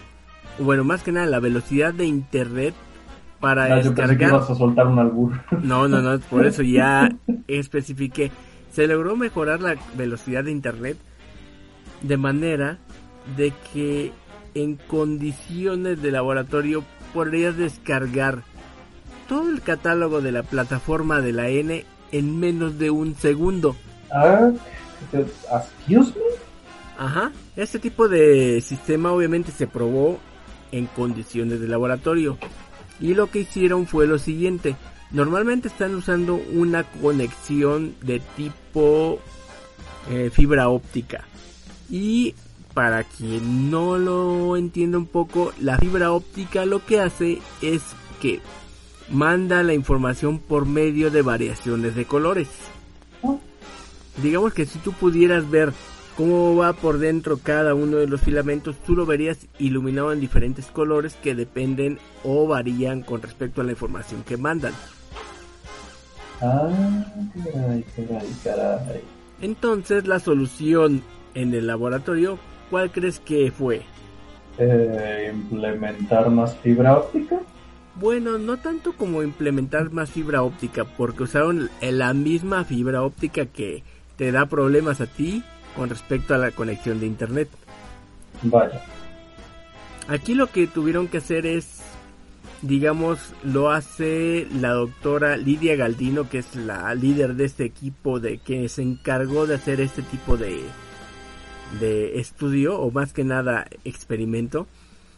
[0.58, 2.74] bueno, más que nada la velocidad de internet
[3.40, 5.32] para que descargar a soltar un albur.
[5.62, 7.08] no, no, no, por eso ya
[7.48, 8.30] especifiqué.
[8.72, 10.96] Se logró mejorar la velocidad de internet
[12.02, 12.78] de manera
[13.36, 14.12] de que
[14.54, 18.42] en condiciones de laboratorio podrías descargar
[19.28, 23.76] todo el catálogo de la plataforma de la N en menos de un segundo.
[24.10, 24.50] Ah,
[25.12, 26.48] excuse me.
[26.98, 30.18] Ajá, este tipo de sistema obviamente se probó
[30.72, 32.38] en condiciones de laboratorio.
[33.00, 34.76] Y lo que hicieron fue lo siguiente.
[35.10, 39.20] Normalmente están usando una conexión de tipo
[40.10, 41.24] eh, fibra óptica.
[41.90, 42.34] Y
[42.74, 47.82] para quien no lo entienda un poco, la fibra óptica lo que hace es
[48.20, 48.40] que
[49.10, 52.48] manda la información por medio de variaciones de colores.
[54.22, 55.72] Digamos que si tú pudieras ver
[56.18, 60.66] cómo va por dentro cada uno de los filamentos, tú lo verías iluminado en diferentes
[60.66, 64.72] colores que dependen o varían con respecto a la información que mandan.
[66.40, 66.68] Ah,
[67.44, 69.00] caray, caray, caray.
[69.40, 71.02] Entonces la solución
[71.34, 73.82] en el laboratorio, ¿cuál crees que fue?
[74.58, 77.38] Eh, implementar más fibra óptica.
[77.94, 83.84] Bueno, no tanto como implementar más fibra óptica, porque usaron la misma fibra óptica que
[84.16, 85.44] te da problemas a ti
[85.76, 87.48] con respecto a la conexión de internet.
[88.42, 88.82] Vaya.
[90.08, 91.78] Aquí lo que tuvieron que hacer es
[92.62, 98.38] digamos, lo hace la doctora Lidia Galdino, que es la líder de este equipo de
[98.38, 100.62] que se encargó de hacer este tipo de,
[101.80, 104.66] de estudio, o más que nada experimento.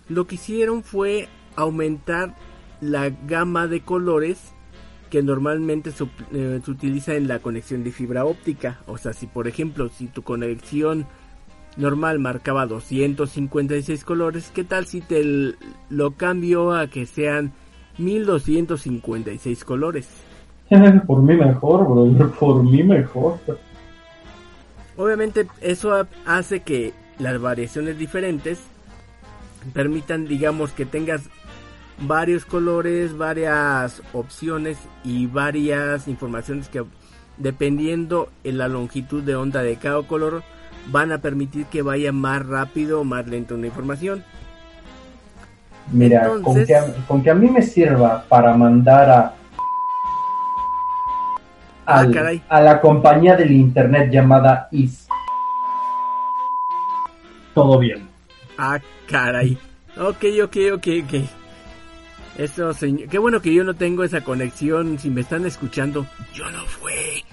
[0.08, 2.34] Lo que hicieron fue aumentar
[2.80, 4.52] la gama de colores
[5.11, 8.79] que normalmente se, eh, se utiliza en la conexión de fibra óptica.
[8.87, 11.07] O sea, si por ejemplo, si tu conexión
[11.77, 15.55] normal marcaba 256 colores, ¿qué tal si te
[15.90, 17.53] lo cambio a que sean
[17.99, 20.09] 1256 colores?
[21.07, 23.38] por mí mejor, brother, por mí mejor.
[24.96, 28.61] Obviamente eso ha- hace que las variaciones diferentes
[29.73, 31.29] permitan, digamos, que tengas
[32.00, 36.82] varios colores, varias opciones y varias informaciones que
[37.36, 40.42] dependiendo en la longitud de onda de cada color
[40.90, 44.24] van a permitir que vaya más rápido o más lento una información.
[45.92, 49.34] Mira, con, que a, con que a mí me sirva para mandar a
[51.86, 55.08] Ah, al- a la compañía del internet llamada IS.
[57.52, 58.08] Todo bien.
[58.56, 59.58] Ah, caray.
[59.98, 61.39] Ok, ok, ok, ok.
[62.38, 63.08] Eso, señor.
[63.08, 64.98] Qué bueno que yo no tengo esa conexión.
[64.98, 67.24] Si me están escuchando, yo no fui.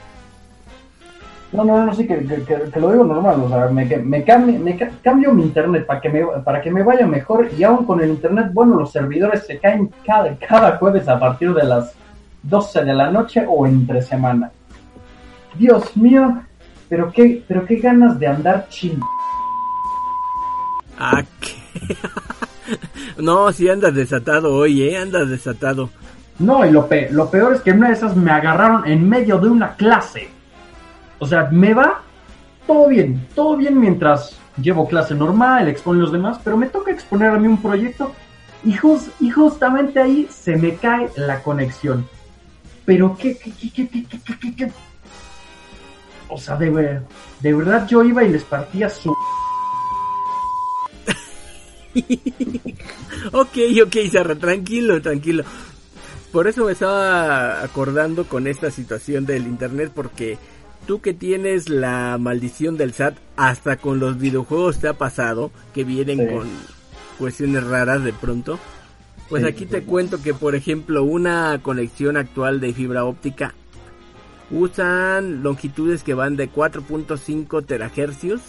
[1.54, 4.24] No, no, no, sí, que, que, que- que lo digo normal, o sea, me, me,
[4.26, 7.64] cambio, me ca- cambio mi internet para que, me, para que me vaya mejor y
[7.64, 11.64] aún con el internet, bueno, los servidores se caen cada, cada jueves a partir de
[11.64, 11.94] las
[12.44, 14.52] 12 de la noche o entre semana.
[15.58, 16.42] Dios mío,
[16.90, 19.00] pero qué, pero qué ganas de andar ching...
[21.00, 21.96] Ah, ¿qué?
[23.18, 24.98] no, si sí andas desatado hoy, ¿eh?
[24.98, 25.90] Andas desatado.
[26.40, 29.50] No, y lo, peor es que en una de esas me agarraron en medio de
[29.50, 30.30] una clase.
[31.20, 32.02] O sea, me va
[32.68, 37.30] todo bien, todo bien mientras llevo clase normal, exponen los demás, pero me toca exponer
[37.30, 38.12] a mí un proyecto
[38.64, 42.08] y, just, justamente ahí se me cae la conexión.
[42.86, 44.72] Pero qué, qué, qué, qué, qué, qué, qué, qué?
[46.30, 47.02] O sea, de,
[47.40, 49.16] de verdad yo iba y les partía su
[53.32, 55.44] Ok, ok, Sarra, tranquilo, tranquilo.
[56.32, 60.38] Por eso me estaba acordando con esta situación del internet, porque
[60.86, 65.84] tú que tienes la maldición del SAT, hasta con los videojuegos te ha pasado, que
[65.84, 66.34] vienen Sí.
[66.36, 66.48] con
[67.18, 68.60] cuestiones raras de pronto.
[69.30, 69.86] Pues Sí, aquí te sí.
[69.86, 73.54] cuento que, por ejemplo, una conexión actual de fibra óptica
[74.50, 78.42] usan longitudes que van de 4.5 terahercios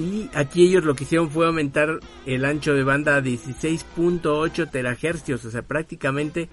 [0.00, 5.44] y aquí ellos lo que hicieron fue aumentar el ancho de banda a 16.8 terahercios,
[5.44, 6.48] o sea, prácticamente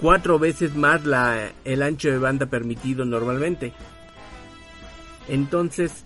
[0.00, 3.74] cuatro veces más la, el ancho de banda permitido normalmente.
[5.28, 6.04] Entonces,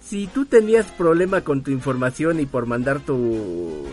[0.00, 3.86] si tú tenías problema con tu información y por mandar tu,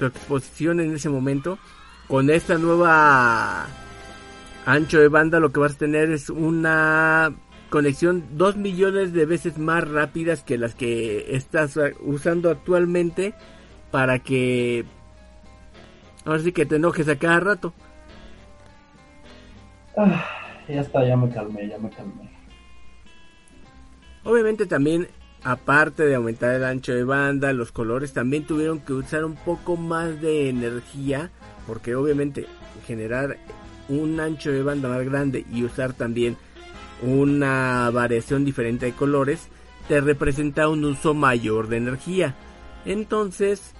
[0.00, 1.60] tu exposición en ese momento,
[2.08, 3.68] con esta nueva
[4.66, 7.32] ancho de banda lo que vas a tener es una
[7.74, 13.34] conexión dos millones de veces más rápidas que las que estás usando actualmente
[13.90, 14.84] para que
[16.24, 17.74] ahora sí que te enojes a cada rato.
[19.96, 20.24] Ah,
[20.68, 22.30] ya está, ya me calmé, ya me calmé.
[24.22, 25.08] Obviamente también,
[25.42, 29.76] aparte de aumentar el ancho de banda, los colores también tuvieron que usar un poco
[29.76, 31.32] más de energía,
[31.66, 32.46] porque obviamente
[32.86, 33.36] generar
[33.88, 36.36] un ancho de banda más grande y usar también
[37.02, 39.48] una variación diferente de colores
[39.88, 42.34] te representa un uso mayor de energía.
[42.86, 43.72] Entonces,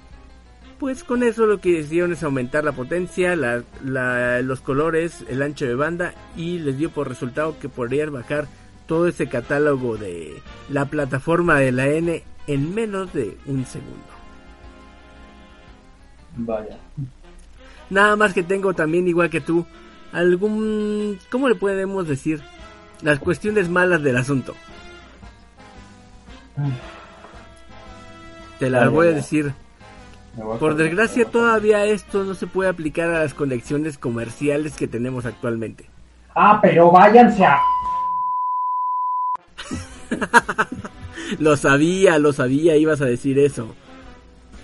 [0.79, 5.41] pues con eso lo que hicieron es aumentar la potencia, la- la- los colores, el
[5.43, 8.47] ancho de banda y les dio por resultado que podrían bajar
[8.87, 14.03] todo ese catálogo de la plataforma de la N en menos de un segundo.
[16.37, 16.77] Vaya.
[17.91, 19.65] Nada más que tengo también igual que tú
[20.13, 22.43] algún ¿cómo le podemos decir?
[23.03, 24.55] Las cuestiones malas del asunto.
[28.59, 29.53] Te las voy a decir.
[30.59, 35.89] Por desgracia todavía esto no se puede aplicar a las conexiones comerciales que tenemos actualmente.
[36.35, 37.59] Ah, pero váyanse a...
[41.39, 43.75] Lo sabía, lo sabía, ibas a decir eso.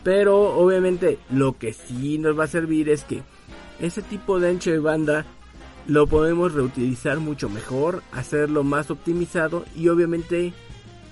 [0.03, 3.22] Pero obviamente lo que sí nos va a servir es que
[3.81, 5.24] ese tipo de ancho de banda
[5.91, 10.53] lo podemos reutilizar mucho mejor, hacerlo más optimizado y obviamente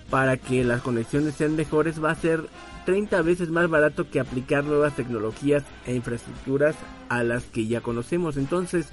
[0.09, 2.45] para que las conexiones sean mejores va a ser
[2.87, 6.77] 30 veces más barato que aplicar nuevas tecnologías e infraestructuras
[7.09, 8.37] a las que ya conocemos.
[8.37, 8.87] Entonces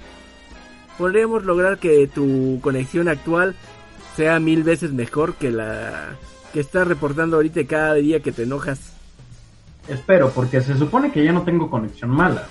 [0.98, 3.54] podríamos lograr que tu conexión actual
[4.16, 6.16] sea mil veces mejor que la
[6.52, 8.92] que estás reportando ahorita cada día que te enojas.
[9.86, 12.48] Espero, porque se supone que ya no tengo conexión mala.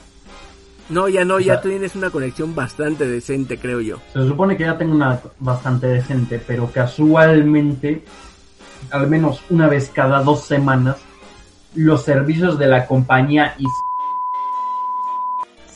[0.90, 3.98] No, ya no, ya sea- tú tienes una conexión bastante decente, creo yo.
[4.14, 8.04] Se supone que ya tengo una bastante decente, pero casualmente,
[8.92, 10.98] al menos una vez cada dos semanas,
[11.74, 13.66] los servicios de la compañía y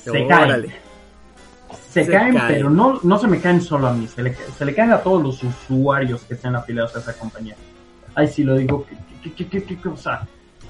[0.03, 0.73] se caen.
[1.91, 2.47] Se, Se caen, caen.
[2.53, 4.99] pero no, no se me caen solo a mí, se le, se le caen a
[4.99, 7.55] todos los usuarios que estén afiliados a esa compañía.
[8.15, 8.95] Ahí sí lo digo, que,
[9.33, 10.27] que, que, que, que, o sea,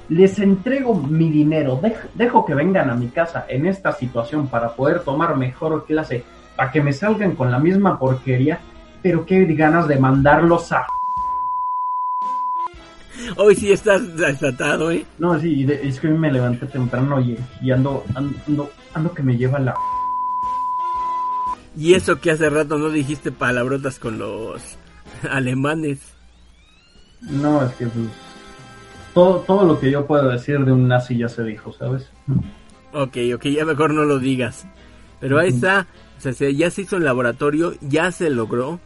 [0.09, 4.75] les entrego mi dinero, dej- dejo que vengan a mi casa en esta situación para
[4.75, 6.23] poder tomar mejor clase,
[6.55, 8.59] para que me salgan con la misma porquería,
[9.01, 10.85] pero qué ganas de mandarlos a...
[13.37, 15.05] Hoy sí estás desatado, ¿eh?
[15.19, 19.37] No, sí, es que hoy me levanté temprano y, y ando, ando, ando que me
[19.37, 19.75] lleva la...
[21.77, 24.77] Y eso que hace rato no dijiste palabrotas con los
[25.29, 25.99] alemanes.
[27.21, 28.05] No, es que pues,
[29.19, 32.09] todo, todo lo que yo puedo decir de un nazi ya se dijo, ¿sabes?
[32.93, 34.65] Ok, ok, ya mejor no lo digas.
[35.19, 38.79] Pero ahí está, o sea, se- ya se hizo en laboratorio, ya se logró,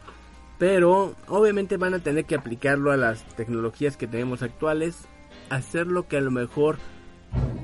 [0.58, 5.06] pero obviamente van a tener que aplicarlo a las tecnologías que tenemos actuales,
[5.50, 6.78] hacer lo que a lo mejor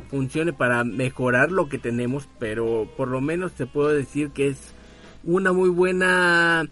[0.09, 4.75] funcione para mejorar lo que tenemos, pero por lo menos te puedo decir que es
[5.25, 6.69] una muy buena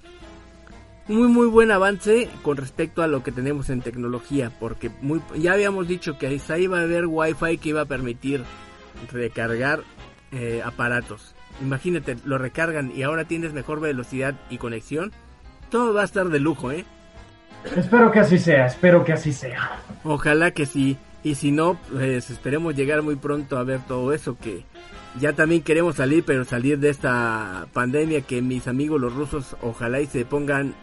[1.09, 5.53] muy muy buen avance con respecto a lo que tenemos en tecnología porque muy ya
[5.53, 8.45] habíamos dicho que ahí iba a haber wifi que iba a permitir
[9.11, 9.81] recargar
[10.33, 15.13] eh, aparatos imagínate lo recargan y ahora tienes mejor velocidad y conexión
[15.71, 16.85] todo va a estar de lujo eh
[17.77, 19.81] Espero que así sea, espero que así sea.
[20.05, 20.97] Ojalá que sí.
[21.25, 24.65] Y si no, pues esperemos llegar muy pronto a ver todo eso que
[25.21, 30.01] ya también queremos salir, pero salir de esta pandemia que mis amigos los rusos ojalá
[30.01, 30.75] y se pongan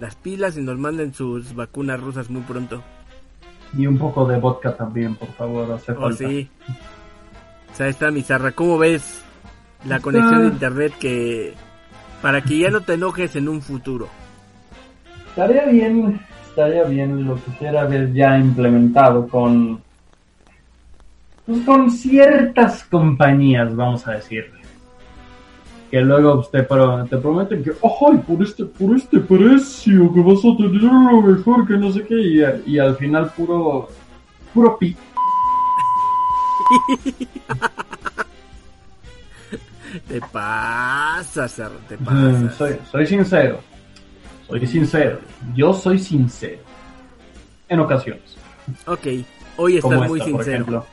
[0.00, 2.82] las pilas y nos manden sus vacunas rusas muy pronto.
[3.76, 6.16] Y un poco de vodka también, por favor, hace Oh, falta.
[6.16, 6.48] sí.
[7.72, 8.50] O sea, está Mizarra.
[8.52, 9.22] ¿Cómo ves
[9.86, 11.54] la conexión de internet que
[12.20, 14.08] para que ya no te enojes en un futuro?
[15.28, 19.80] Estaría bien, estaría bien, lo quisiera ver ya implementado con,
[21.46, 24.50] pues, con ciertas compañías, vamos a decir.
[25.90, 30.38] Que luego te, pro- te prometen que, ¡ay, por este, por este precio que vas
[30.38, 32.14] a tener lo mejor que no sé qué!
[32.14, 33.88] Y, y al final puro,
[34.54, 34.96] puro pi.
[40.06, 42.54] Te pasas, te pasas.
[42.54, 43.58] Soy, soy sincero,
[44.46, 45.18] soy sincero,
[45.54, 46.60] yo soy sincero.
[47.68, 48.36] En ocasiones.
[48.86, 49.06] Ok,
[49.56, 50.52] hoy estás como muy esta, por sincero.
[50.62, 50.86] ejemplo.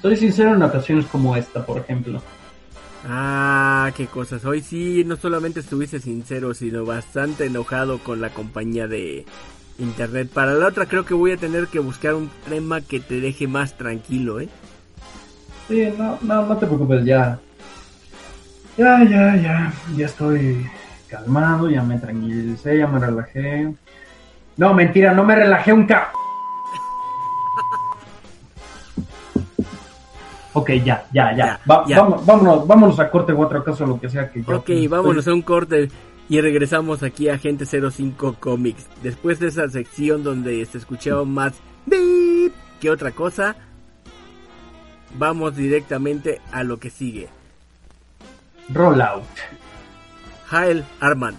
[0.00, 2.20] Soy sincero en ocasiones como esta, por ejemplo.
[3.08, 4.44] Ah, qué cosas.
[4.44, 9.26] Hoy sí, no solamente estuviste sincero, sino bastante enojado con la compañía de
[9.78, 10.28] internet.
[10.32, 13.48] Para la otra creo que voy a tener que buscar un tema que te deje
[13.48, 14.48] más tranquilo, ¿eh?
[15.68, 17.38] Sí, no, no, no te preocupes, ya.
[18.76, 19.72] Ya, ya, ya.
[19.96, 20.66] Ya estoy
[21.08, 23.72] calmado, ya me tranquilicé, ya me relajé.
[24.56, 26.12] No, mentira, no me relajé un ca...
[30.54, 31.36] Ok, ya, ya, ya.
[31.36, 31.96] Ya, Va- ya.
[32.00, 34.56] Vámonos, vámonos, vámonos a corte o otro caso, lo que sea que yo.
[34.58, 35.88] Ok, vámonos a un corte
[36.28, 38.86] y regresamos aquí a Gente 05 Comics.
[39.02, 41.54] Después de esa sección donde se escuchaba más
[41.86, 43.56] beep que otra cosa,
[45.18, 47.28] vamos directamente a lo que sigue.
[48.72, 49.24] Rollout.
[50.46, 51.38] Jael Armand.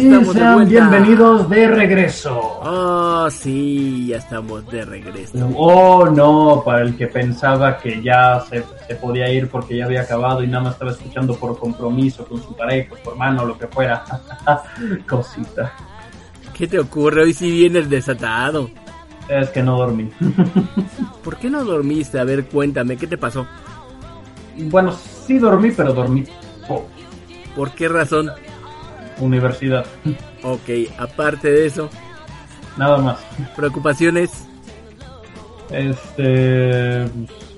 [0.00, 0.64] Y de sean vuelta.
[0.64, 2.38] bienvenidos de regreso.
[2.62, 5.50] Oh, sí, ya estamos de regreso.
[5.56, 10.02] Oh, no, para el que pensaba que ya se, se podía ir porque ya había
[10.02, 13.66] acabado y nada más estaba escuchando por compromiso con su pareja, su hermano, lo que
[13.66, 14.04] fuera.
[15.08, 15.72] Cosita.
[16.54, 17.22] ¿Qué te ocurre?
[17.22, 18.70] Hoy sí vienes desatado.
[19.28, 20.10] Es que no dormí.
[21.24, 22.18] ¿Por qué no dormiste?
[22.18, 23.46] A ver, cuéntame, ¿qué te pasó?
[24.70, 24.92] bueno,
[25.26, 26.24] sí dormí, pero dormí
[26.66, 26.88] poco.
[27.54, 28.30] ¿Por qué razón?
[29.20, 29.86] Universidad.
[30.42, 31.90] Ok, aparte de eso,
[32.76, 33.18] Nada más.
[33.56, 34.30] preocupaciones.
[35.70, 37.04] Este.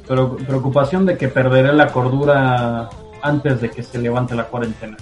[0.09, 2.89] Pero preocupación de que perderé la cordura
[3.23, 4.97] antes de que se levante la cuarentena.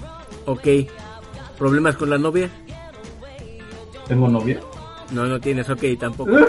[0.45, 0.67] Ok,
[1.57, 2.49] problemas con la novia.
[4.07, 4.59] ¿Tengo novia?
[5.11, 6.31] No, no tienes, ok, tampoco.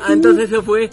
[0.00, 0.88] Ah, entonces eso fue.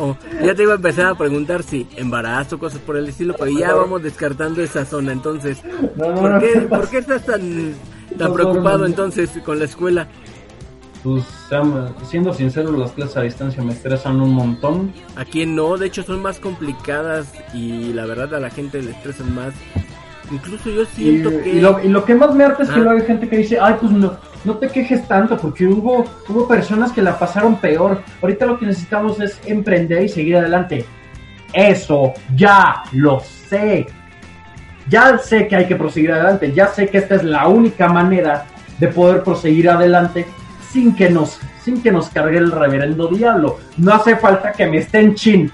[0.00, 3.50] Oh, ya te iba a empezar a preguntar si embarazo, cosas por el estilo, pero
[3.50, 5.10] ya vamos descartando esa zona.
[5.12, 5.58] Entonces,
[5.96, 6.90] ¿por qué, ¿qué ¿por pasa?
[6.92, 7.74] qué estás tan,
[8.16, 10.06] tan preocupado entonces con la escuela?
[11.02, 11.24] Pues,
[12.08, 14.92] siendo sinceros, las clases a distancia me estresan un montón.
[15.16, 15.76] ¿A quién no?
[15.76, 19.54] De hecho, son más complicadas y la verdad a la gente le estresan más.
[20.30, 21.48] Incluso yo Y, siento que...
[21.48, 23.58] y lo, y lo que más me harta es que luego hay gente que dice,
[23.60, 28.02] ay, pues no, no te quejes tanto, porque hubo, hubo personas que la pasaron peor.
[28.22, 30.84] Ahorita lo que necesitamos es emprender y seguir adelante.
[31.52, 33.86] Eso, ya lo sé.
[34.88, 36.52] Ya sé que hay que proseguir adelante.
[36.52, 38.46] Ya sé que esta es la única manera
[38.78, 40.26] de poder proseguir adelante
[40.70, 43.58] sin que nos, sin que nos cargue el reverendo diablo.
[43.76, 45.50] No hace falta que me estén chin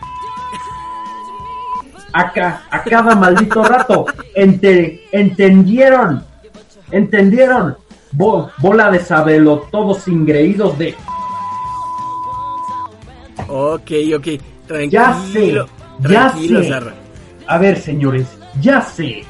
[2.15, 4.07] acá, a cada maldito rato.
[4.35, 6.25] Ente- entendieron,
[6.91, 7.77] entendieron.
[8.13, 10.95] Bo- bola de sabelo, todos ingreídos de
[13.49, 14.27] Ok, ok.
[14.67, 14.89] Tranquilo.
[14.91, 15.53] Ya sé,
[16.01, 16.81] ya sé.
[17.47, 18.27] A ver, señores,
[18.61, 19.25] ya sé.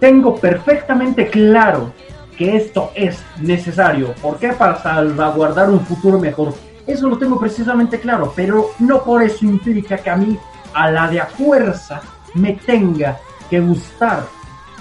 [0.00, 1.92] Tengo perfectamente claro
[2.36, 4.12] que esto es necesario.
[4.20, 4.48] ¿Por qué?
[4.52, 6.52] Para salvaguardar un futuro mejor.
[6.86, 10.36] Eso lo tengo precisamente claro, pero no por eso implica que a mí,
[10.74, 12.02] a la de a fuerza,
[12.36, 13.18] me tenga
[13.50, 14.26] que gustar.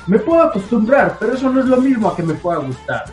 [0.07, 3.05] Me puedo acostumbrar, pero eso no es lo mismo a que me pueda gustar.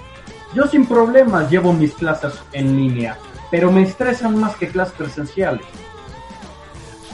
[0.55, 3.17] Yo sin problemas llevo mis clases en línea,
[3.51, 5.65] pero me estresan más que clases presenciales.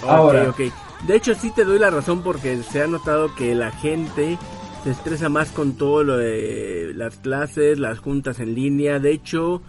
[0.02, 0.50] Ahora.
[0.50, 0.60] ok.
[1.06, 4.36] De hecho, sí te doy la razón porque se ha notado que la gente
[4.82, 8.98] se estresa más con todo lo de las clases, las juntas en línea.
[8.98, 9.62] De hecho,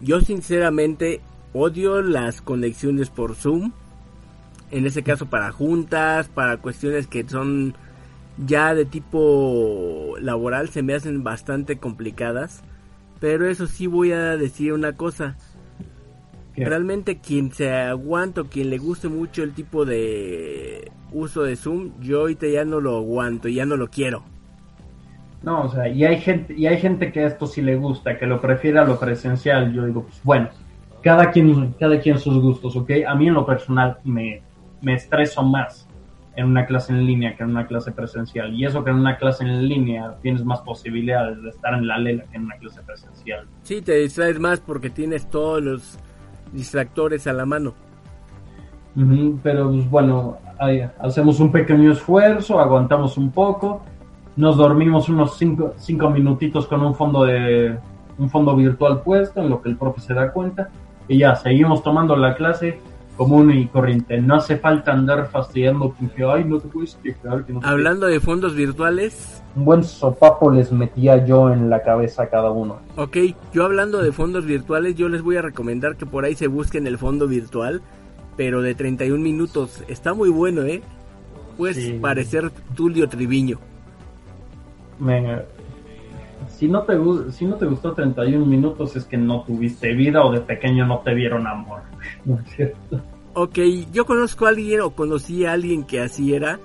[0.00, 1.20] yo sinceramente
[1.52, 3.72] odio las conexiones por Zoom.
[4.70, 7.74] En ese caso para juntas, para cuestiones que son
[8.38, 12.62] ya de tipo laboral, se me hacen bastante complicadas.
[13.18, 15.36] Pero eso sí voy a decir una cosa.
[16.54, 16.64] ¿Qué?
[16.64, 21.92] Realmente quien se aguanta o quien le guste mucho el tipo de uso de Zoom,
[22.00, 24.22] yo ahorita ya no lo aguanto, ya no lo quiero.
[25.42, 28.18] No, o sea, y hay gente, y hay gente que a esto sí le gusta,
[28.18, 29.72] que lo prefiere a lo presencial.
[29.72, 30.50] Yo digo, pues bueno,
[31.02, 32.90] cada quien, cada quien sus gustos, ¿ok?
[33.06, 34.42] A mí en lo personal me,
[34.82, 35.86] me estreso más
[36.36, 38.54] en una clase en línea que en una clase presencial.
[38.54, 41.98] Y eso que en una clase en línea tienes más posibilidades de estar en la
[41.98, 43.46] lela que en una clase presencial.
[43.62, 45.98] Sí, te distraes más porque tienes todos los
[46.52, 47.74] distractores a la mano.
[49.42, 53.82] Pero pues bueno, ahí hacemos un pequeño esfuerzo, aguantamos un poco,
[54.36, 57.78] nos dormimos unos cinco, cinco minutitos con un fondo de
[58.18, 60.68] un fondo virtual puesto en lo que el profe se da cuenta
[61.08, 62.78] y ya seguimos tomando la clase
[63.20, 64.18] común y corriente.
[64.18, 67.44] No hace falta andar fastidiando con que ay no te puedes quejar.
[67.44, 69.42] Que no te Hablando de fondos virtuales, puedes".
[69.56, 72.78] un buen sopapo les metía yo en la cabeza a cada uno.
[72.96, 73.18] ok,
[73.52, 76.86] yo hablando de fondos virtuales, yo les voy a recomendar que por ahí se busquen
[76.86, 77.82] el fondo virtual,
[78.38, 79.84] pero de 31 minutos.
[79.86, 80.80] Está muy bueno, ¿eh?
[81.58, 81.98] Puedes Sí.
[82.00, 83.58] parecer Tulio Triviño.
[84.98, 85.42] Me-
[86.60, 86.94] si no te
[87.32, 90.98] si no te gustó 31 minutos es que no tuviste vida o de pequeño no
[90.98, 91.80] te vieron amor.
[92.26, 93.00] ¿No es cierto?
[93.32, 93.58] Ok,
[93.92, 96.58] yo conozco a alguien o conocí a alguien que así era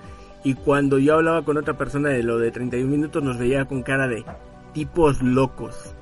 [0.43, 3.83] y cuando yo hablaba con otra persona de lo de 31 minutos nos veía con
[3.83, 4.25] cara de
[4.73, 5.95] tipos locos.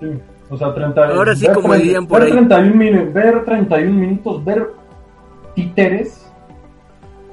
[0.00, 0.06] Sí,
[0.50, 2.36] O sea, 30, Ahora sí, ver como 30 dirían por ver ahí.
[2.46, 4.68] 31 minu- ver 31 minutos, ver
[5.54, 6.30] títeres.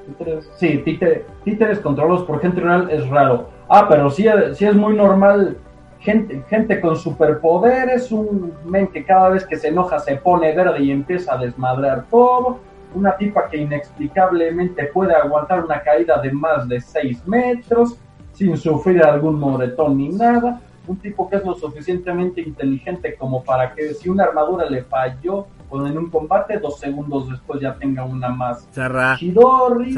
[0.08, 3.50] títeres sí, títeres, títeres controlados por gente real es raro.
[3.68, 5.58] Ah, pero sí, sí es muy normal.
[6.00, 10.84] Gente, gente con superpoderes, un men que cada vez que se enoja se pone verde
[10.84, 12.60] y empieza a desmadrar todo.
[12.94, 17.98] Una tipa que inexplicablemente puede aguantar una caída de más de 6 metros
[18.34, 20.62] sin sufrir algún moretón ni nada.
[20.88, 25.48] Un tipo que es lo suficientemente inteligente como para que si una armadura le falló
[25.70, 28.70] o en un combate, dos segundos después ya tenga una más.
[29.18, 29.94] Chidori.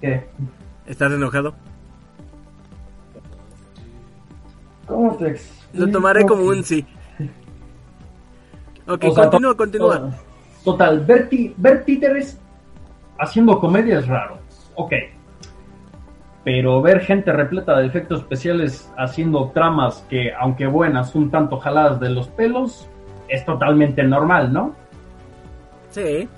[0.00, 0.26] ¿Qué?
[0.86, 1.54] ¿estás enojado?
[4.86, 5.86] ¿Cómo te explico?
[5.86, 6.84] Lo tomaré como un sí.
[8.86, 9.98] Ok, O sea, continúa, continúa.
[9.98, 10.10] to-
[10.64, 12.38] Total, ver, ver títeres
[13.18, 14.38] haciendo comedia es raro.
[14.76, 14.92] Ok.
[16.44, 22.00] Pero ver gente repleta de efectos especiales haciendo tramas que, aunque buenas, un tanto jaladas
[22.00, 22.88] de los pelos,
[23.28, 24.74] es totalmente normal, ¿no?
[25.90, 26.28] Sí.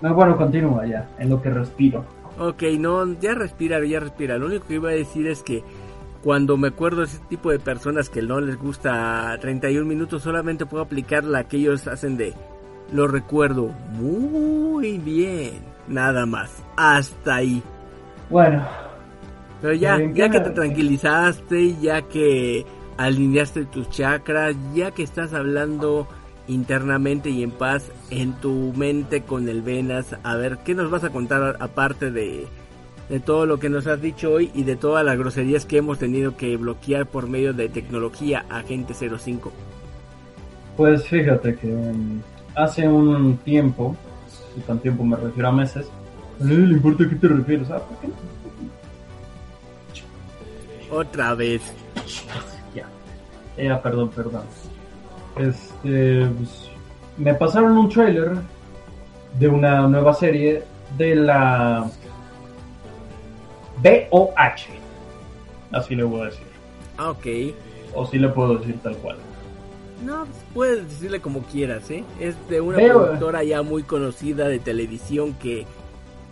[0.00, 2.04] No, bueno, continúa ya, en lo que respiro.
[2.38, 4.38] Ok, no, ya respira, ya respira.
[4.38, 5.62] Lo único que iba a decir es que
[6.22, 10.66] cuando me acuerdo de ese tipo de personas que no les gusta 31 minutos, solamente
[10.66, 12.34] puedo aplicar la que ellos hacen de
[12.92, 17.62] lo recuerdo muy bien, nada más, hasta ahí.
[18.28, 18.66] Bueno,
[19.60, 22.66] Pero ya, Bien, ya ¿qué que te tranquilizaste, ya que
[22.96, 26.06] alineaste tus chakras, ya que estás hablando
[26.48, 30.16] internamente y en paz en tu mente con el Venas.
[30.22, 32.46] A ver, ¿qué nos vas a contar aparte de,
[33.10, 35.98] de todo lo que nos has dicho hoy y de todas las groserías que hemos
[35.98, 39.50] tenido que bloquear por medio de tecnología Agente 05?
[40.76, 42.20] Pues fíjate que um,
[42.54, 43.96] hace un tiempo,
[44.56, 45.90] y con tiempo me refiero a meses,
[46.40, 47.80] a nadie le importa a qué te refieres, ¿ah?
[47.80, 48.08] ¿Por qué?
[50.92, 51.62] Otra vez.
[52.74, 52.86] Ya.
[53.60, 54.42] Ya, perdón, perdón.
[55.36, 56.70] Este, pues,
[57.18, 58.34] me pasaron un trailer
[59.36, 60.62] de una nueva serie
[60.96, 61.90] de la
[63.82, 64.68] BOH.
[65.72, 66.46] Así le voy a decir.
[66.98, 67.26] Ah, ok.
[67.94, 69.16] O sí le puedo decir tal cual.
[70.04, 72.04] No, pues, puedes decirle como quieras, ¿eh?
[72.18, 75.66] Es de una Veo- productora ya muy conocida de televisión que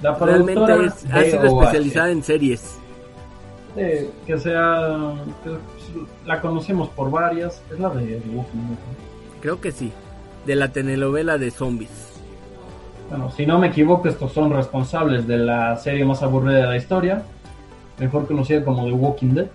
[0.03, 2.78] La realmente es- ha sido especializada en series.
[3.76, 3.82] Sí,
[4.26, 5.14] que sea.
[5.44, 5.51] que,
[6.26, 7.62] la conocemos por varias.
[7.72, 8.20] Es la de.
[9.40, 9.92] Creo que sí.
[10.46, 11.90] De la telenovela de zombies.
[13.11, 16.76] Bueno, si no me equivoco, estos son responsables de la serie más aburrida de la
[16.76, 17.22] historia.
[17.99, 19.46] Mejor conocida como The Walking Dead.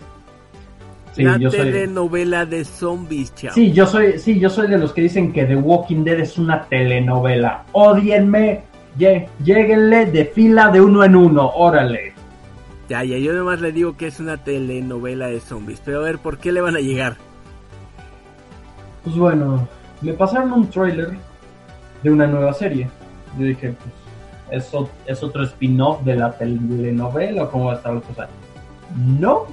[1.13, 1.59] Sí, la yo soy.
[1.59, 3.53] telenovela de zombies, chao.
[3.53, 6.37] Sí, yo soy, sí, yo soy de los que dicen que The Walking Dead es
[6.39, 7.65] una telenovela.
[7.73, 8.63] Odienme,
[8.97, 12.13] lle- lléguenle de fila de uno en uno, órale.
[12.89, 15.81] Ya, ya, yo nomás le digo que es una telenovela de zombies.
[15.85, 17.15] Pero a ver, ¿por qué le van a llegar?
[19.03, 19.67] Pues bueno,
[20.01, 21.11] me pasaron un trailer
[22.01, 22.89] de una nueva serie.
[23.37, 23.93] Yo dije, pues,
[24.53, 24.71] ¿es,
[25.05, 28.27] es otro spin-off de la telenovela o cómo va a estar la cosa?
[28.95, 29.45] No.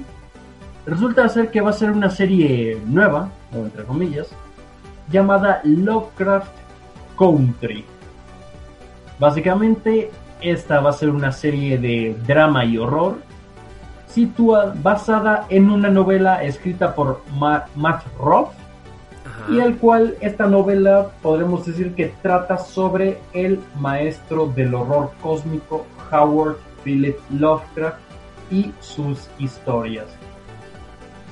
[0.87, 4.29] Resulta ser que va a ser una serie nueva, o entre comillas,
[5.11, 6.51] llamada Lovecraft
[7.19, 7.85] Country.
[9.19, 13.19] Básicamente, esta va a ser una serie de drama y horror
[14.09, 18.51] situa- basada en una novela escrita por Ma- Matt Roth
[19.43, 19.53] Ajá.
[19.53, 25.87] y el cual esta novela podremos decir que trata sobre el maestro del horror cósmico
[26.13, 27.99] Howard Philip Lovecraft
[28.51, 30.07] y sus historias.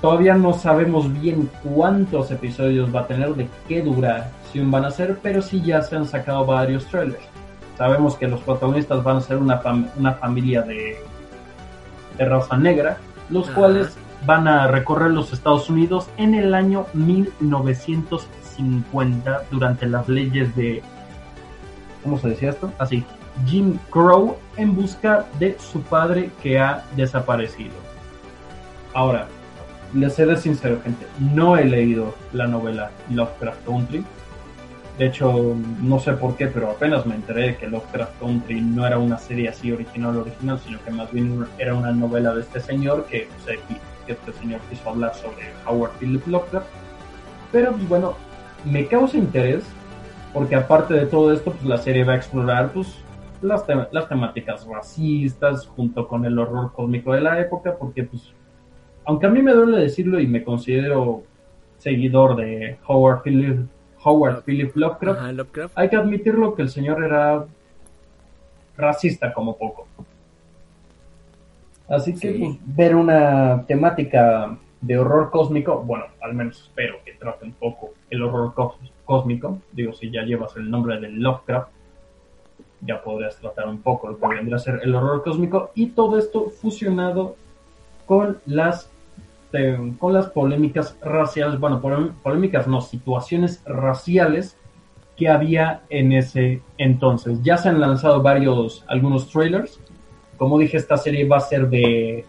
[0.00, 5.18] Todavía no sabemos bien cuántos episodios va a tener, de qué duración van a ser,
[5.22, 7.24] pero sí ya se han sacado varios trailers.
[7.76, 10.98] Sabemos que los protagonistas van a ser una, fam- una familia de,
[12.16, 12.98] de raza negra,
[13.28, 13.54] los Ajá.
[13.59, 13.96] cuales
[14.26, 20.82] van a recorrer los Estados Unidos en el año 1950 durante las leyes de...
[22.02, 22.72] ¿Cómo se decía esto?
[22.78, 23.04] Así.
[23.46, 27.74] Jim Crow en busca de su padre que ha desaparecido.
[28.94, 29.28] Ahora,
[29.94, 34.04] les seré sincero, gente, no he leído la novela Lovecraft Country.
[34.98, 38.84] De hecho, no sé por qué, pero apenas me enteré de que Lovecraft Country no
[38.84, 42.58] era una serie así original, original, sino que más bien era una novela de este
[42.58, 43.60] señor que, pues, eh,
[44.09, 46.66] que este señor quiso hablar sobre Howard Philip Lovecraft.
[47.52, 48.14] Pero, pues bueno,
[48.64, 49.64] me causa interés
[50.32, 52.88] porque aparte de todo esto, pues la serie va a explorar pues,
[53.42, 58.32] las, te- las temáticas racistas junto con el horror cósmico de la época, porque pues,
[59.04, 61.22] aunque a mí me duele decirlo y me considero
[61.78, 63.66] seguidor de Howard Philip,
[64.04, 65.78] Howard Philip Lovecraft, Ajá, Lovecraft.
[65.78, 67.44] hay que admitirlo que el señor era
[68.76, 69.86] racista como poco.
[71.89, 72.39] Así que Sí.
[72.39, 77.91] pues, ver una temática de horror cósmico, bueno, al menos espero que trate un poco
[78.11, 79.59] el horror cós- cósmico.
[79.72, 81.68] Digo, si ya llevas el nombre de Lovecraft,
[82.82, 86.16] ya podrías tratar un poco lo que vendría a ser el horror cósmico y todo
[86.18, 87.34] esto fusionado
[88.07, 88.91] con las
[89.55, 94.59] eh, con las polémicas raciales, bueno, polé- polémicas no, situaciones raciales
[95.16, 97.43] que había en ese entonces.
[97.43, 99.80] Ya se han lanzado varios, algunos trailers.
[100.39, 102.24] Como dije, esta serie va a ser de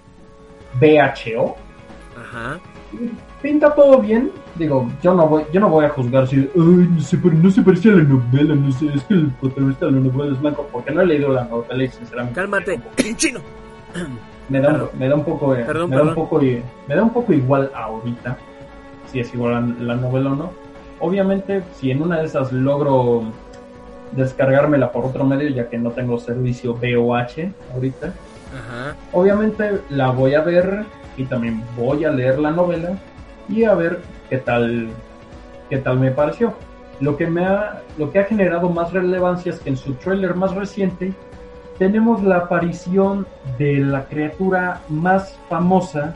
[0.80, 1.56] BHO.
[2.20, 2.60] Ajá.
[3.42, 4.32] Pinta todo bien.
[4.56, 7.62] Digo, yo no voy, yo no voy a juzgar si, "Ay, no pero no se
[7.62, 10.68] parece a la novela, no sé, es que el protagonista de la novela es blanco,
[10.72, 12.80] porque no he leído la novela y sinceramente Cálmate,
[13.16, 13.40] chino.
[14.50, 14.90] me da, Claro.
[14.92, 16.26] un, me da un poco eh, Perdón, me da un perdón.
[16.26, 18.38] poco i- me da un poco igual ahorita
[19.12, 20.52] si es igual a la novela o no
[21.00, 23.24] obviamente si en una de esas logro
[24.12, 28.96] descargármela por otro medio ya que no tengo servicio BOH ahorita Ajá.
[29.12, 30.86] obviamente la voy a ver
[31.18, 32.98] y también voy a leer la novela
[33.48, 34.00] y a ver
[34.30, 34.90] qué tal
[35.70, 36.54] qué tal me pareció
[37.00, 40.36] lo que me ha lo que ha generado más relevancia es que en su tráiler
[40.36, 41.14] más reciente
[41.78, 43.26] tenemos la aparición
[43.58, 46.16] de la criatura más famosa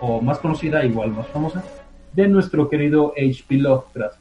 [0.00, 1.62] o más conocida igual más famosa
[2.12, 3.56] de nuestro querido H.P.
[3.56, 4.18] Lovecraft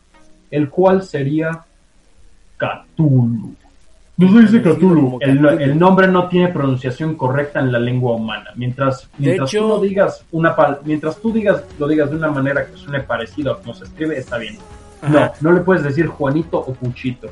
[0.51, 1.64] el cual sería
[2.57, 3.53] Cthulhu
[4.17, 5.17] no se dice Cthulhu.
[5.19, 8.51] El, nombre no tiene pronunciación correcta en la lengua humana.
[8.55, 12.31] Mientras, mientras hecho- tú lo digas una pal- mientras tú digas lo digas de una
[12.31, 14.57] manera que suene parecido a como se escribe, está bien.
[15.09, 15.33] No, Ajá.
[15.41, 17.29] no le puedes decir Juanito o Puchito.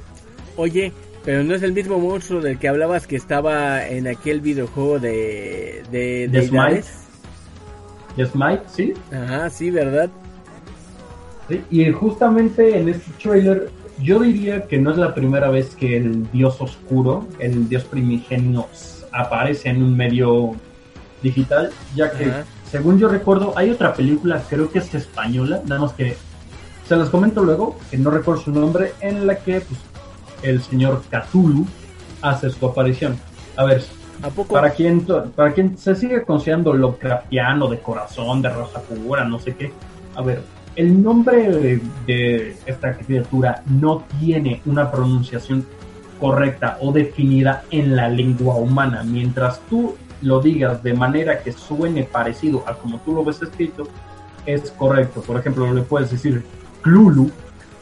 [0.57, 0.91] Oye,
[1.23, 5.83] pero no es el mismo monstruo del que hablabas que estaba en aquel videojuego de...
[5.89, 7.05] De, ¿De deidades?
[8.17, 8.63] ¿De Smite?
[8.67, 8.93] ¿Sí?
[9.11, 10.09] Ajá, sí, ¿verdad?
[11.47, 13.69] Sí, Y justamente en este trailer,
[14.03, 18.67] yo diría que no es la primera vez que el dios oscuro, el dios primigenio,
[19.11, 20.55] aparece en un medio
[21.21, 22.31] digital, ya que,
[22.69, 26.17] según yo recuerdo, hay otra película, creo que es española, nada más que
[26.87, 29.79] se las comento luego, que no recuerdo su nombre, en la que pues,
[30.41, 31.65] el señor Cthulhu
[32.21, 33.17] hace su aparición.
[33.55, 33.83] A ver,
[34.21, 34.53] ¿A poco?
[34.53, 39.55] para quien, para quien se sigue considerando Lovecraftiano, de corazón, de rosa pura, no sé
[39.55, 39.71] qué.
[40.15, 40.41] A ver,
[40.75, 45.65] el nombre de, esta criatura no tiene una pronunciación
[46.19, 49.03] correcta o definida en la lengua humana.
[49.03, 53.87] Mientras tú lo digas de manera que suene parecido a como tú lo ves escrito,
[54.45, 55.21] es correcto.
[55.21, 56.43] Por ejemplo, le puedes decir
[56.81, 57.29] Clulu,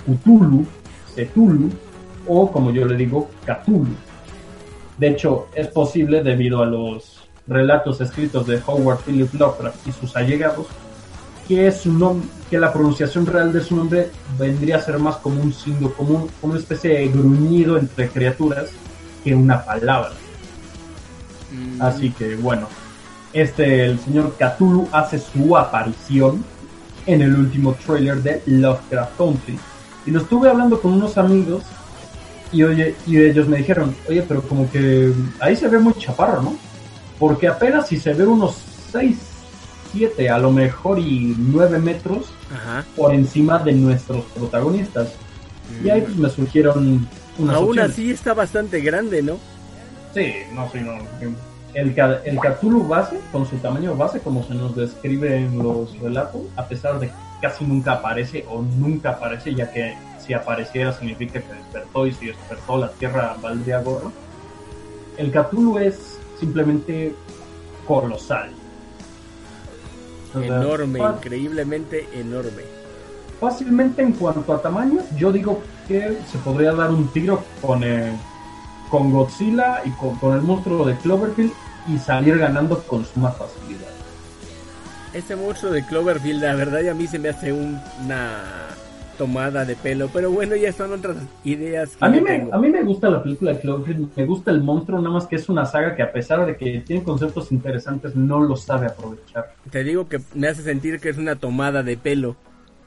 [0.06, 0.66] Cthulhu,
[1.16, 1.70] Cthulhu
[2.28, 3.96] o como yo le digo, Cthulhu.
[4.98, 10.16] De hecho, es posible debido a los relatos escritos de Howard Philip Lovecraft y sus
[10.16, 10.68] allegados
[11.48, 15.42] que su nom- que la pronunciación real de su nombre vendría a ser más como
[15.42, 18.70] un signo, como, un- como una especie de gruñido entre criaturas
[19.24, 20.12] que una palabra.
[21.52, 22.68] Mm, Así que bueno,
[23.34, 26.44] este el señor Cthulhu hace su aparición
[27.06, 29.58] en el último trailer de Lovecraft Country.
[30.06, 31.64] Y lo estuve hablando con unos amigos
[32.52, 36.42] y oye, y ellos me dijeron, oye, pero como que ahí se ve muy chaparro,
[36.42, 36.56] ¿no?
[37.18, 38.58] Porque apenas si se ve unos
[38.92, 39.18] 6,
[39.92, 42.86] 7, a lo mejor y 9 metros Ajá.
[42.96, 45.14] por encima de nuestros protagonistas.
[45.84, 47.92] Y ahí pues me surgieron unas Aún opciones.
[47.94, 49.38] así está bastante grande, ¿no?
[50.14, 50.94] Sí, no, sí, no.
[51.74, 56.42] El, el Cthulhu base, con su tamaño base, como se nos describe en los relatos,
[56.58, 61.40] a pesar de que casi nunca aparece o nunca aparece, ya que si apareciera significa
[61.42, 64.12] que despertó y si despertó la Tierra valdría gorro.
[65.18, 67.16] El Cthulhu es simplemente
[67.88, 68.52] colosal.
[70.36, 72.64] Enorme, increíblemente enorme.
[73.40, 78.12] Fácilmente en cuanto a tamaño, yo digo que se podría dar un tiro con, eh,
[78.90, 81.52] con Godzilla y con, con el monstruo de Cloverfield
[81.88, 83.90] y salir ganando con suma facilidad.
[85.14, 88.38] Ese monstruo de Cloverfield, la verdad, a mí se me hace un- una
[89.22, 90.10] tomada de pelo.
[90.12, 92.56] Pero bueno, ya son otras ideas que A mí, me, tengo.
[92.56, 95.36] a mí me gusta la película de Cloverfield, me gusta el monstruo, nada más que
[95.36, 99.54] es una saga que a pesar de que tiene conceptos interesantes, no lo sabe aprovechar.
[99.70, 102.36] Te digo que me hace sentir que es una tomada de pelo.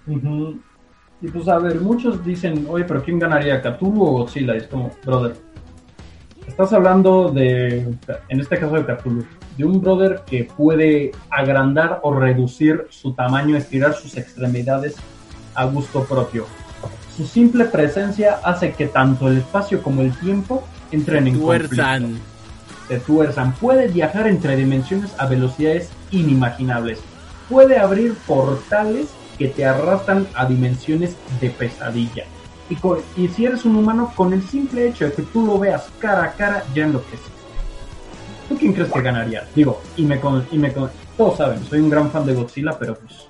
[0.08, 4.54] Y pues a ver, muchos dicen, oye, pero ¿quién ganaría, Cthulhu o Godzilla?
[4.54, 5.36] Y es como, brother,
[6.48, 7.94] estás hablando de,
[8.28, 9.24] en este caso de Cthulhu,
[9.56, 14.96] de un brother que puede agrandar o reducir su tamaño, estirar sus extremidades
[15.54, 16.46] a gusto propio.
[17.16, 22.18] Su simple presencia hace que tanto el espacio como el tiempo entren en conflicto Tuerzan.
[22.88, 23.52] se tuerzan.
[23.54, 27.00] Puede viajar entre dimensiones a velocidades inimaginables.
[27.48, 32.24] Puede abrir portales que te arrastran a dimensiones de pesadilla.
[32.68, 35.58] Y, co- y si eres un humano, con el simple hecho de que tú lo
[35.58, 37.26] veas cara a cara, ya enloqueces.
[38.48, 39.46] ¿Tú quién crees que ganaría?
[39.54, 42.76] Digo, y me, con, y me con- todos saben, soy un gran fan de Godzilla,
[42.78, 43.28] pero pues,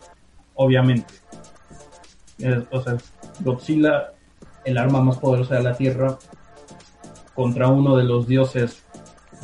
[0.54, 1.12] obviamente.
[2.38, 2.96] Es- o sea,
[3.40, 4.12] Godzilla,
[4.64, 6.18] el arma más poderosa de la Tierra,
[7.34, 8.82] contra uno de los dioses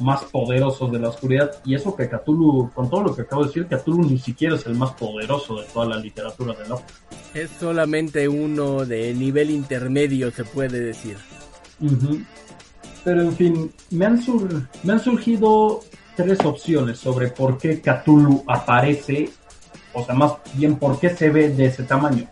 [0.00, 1.50] más poderosos de la oscuridad.
[1.64, 4.64] Y eso que Cthulhu, con todo lo que acabo de decir, Cthulhu ni siquiera es
[4.66, 7.36] el más poderoso de toda la literatura de Lovecraft.
[7.36, 11.16] Es solamente uno de nivel intermedio, se puede decir.
[13.04, 15.80] Pero en fin, me han, sur- me han surgido
[16.16, 19.30] tres opciones sobre por qué Cthulhu aparece,
[19.94, 22.26] o sea, más bien por qué se ve de ese tamaño.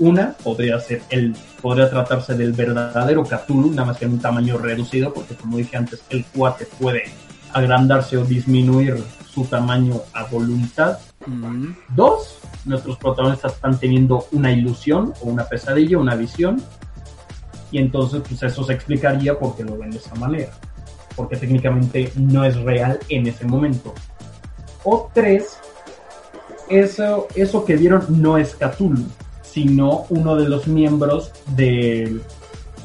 [0.00, 4.56] Una podría ser el, podría tratarse del verdadero Cthulhu, nada más que en un tamaño
[4.56, 7.04] reducido, porque como dije antes, el cuate puede
[7.52, 10.98] agrandarse o disminuir su tamaño a voluntad.
[11.26, 11.72] Mm.
[11.94, 16.62] Dos, nuestros protagonistas están teniendo una ilusión o una pesadilla, una visión.
[17.70, 20.50] Y entonces, pues eso se explicaría por qué lo ven de esa manera.
[21.16, 23.94] Porque técnicamente no es real en ese momento.
[24.84, 25.58] O tres,
[26.68, 29.04] eso, eso que vieron no es Cthulhu,
[29.62, 32.20] sino uno de los miembros de,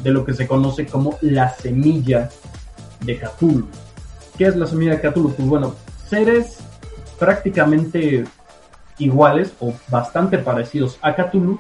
[0.02, 2.32] de lo que se conoce como la semilla
[3.02, 3.68] de Cthulhu.
[4.40, 5.36] ¿Qué es la semilla de Cthulhu?
[5.36, 5.76] Pues bueno,
[6.08, 6.58] seres
[7.20, 8.24] prácticamente
[8.98, 11.60] iguales o bastante parecidos a Cthulhu,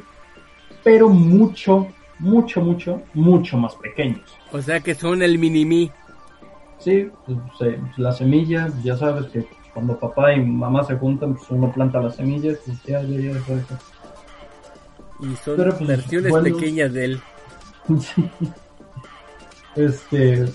[0.84, 4.22] pero mucho, mucho, mucho, mucho más pequeños.
[4.52, 5.92] O sea que son el mini-me.
[6.80, 9.46] Sí, pues, se- la semilla, ya sabes que
[9.76, 13.32] cuando papá y mamá se juntan, pues uno planta las semillas, pues ya, ya, ya,
[13.32, 13.80] ya, ya.
[15.24, 16.56] Y son Pero, pues, versiones bueno.
[16.56, 17.22] pequeñas de él.
[19.76, 20.46] Este,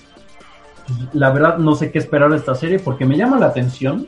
[1.13, 4.07] la verdad no sé qué esperar de esta serie porque me llama la atención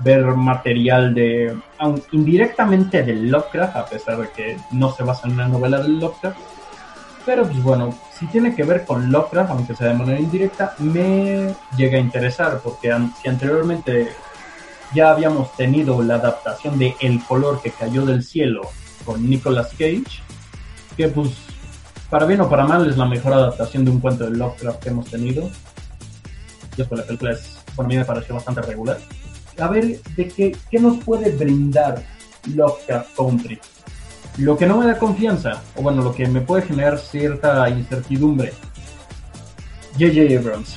[0.00, 5.34] ver material de, aun indirectamente de Lovecraft, a pesar de que no se basa en
[5.34, 6.38] una novela de Lovecraft.
[7.24, 11.54] Pero pues bueno, si tiene que ver con Lovecraft, aunque sea de manera indirecta, me
[11.76, 14.08] llega a interesar porque an- si anteriormente
[14.94, 18.62] ya habíamos tenido la adaptación de El color que cayó del cielo
[19.06, 20.20] con Nicolas Cage,
[20.96, 21.30] que pues
[22.10, 24.88] para bien o para mal es la mejor adaptación de un cuento de Lovecraft que
[24.90, 25.48] hemos tenido.
[26.76, 28.98] Después la película es, por mí me pareció bastante regular.
[29.58, 32.02] A ver, de qué, qué nos puede brindar
[32.54, 33.58] Lovecraft Country.
[34.38, 38.52] Lo que no me da confianza, o bueno, lo que me puede generar cierta incertidumbre.
[39.98, 40.38] J.J.
[40.38, 40.76] Abrams.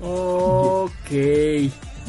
[0.00, 1.10] Ok.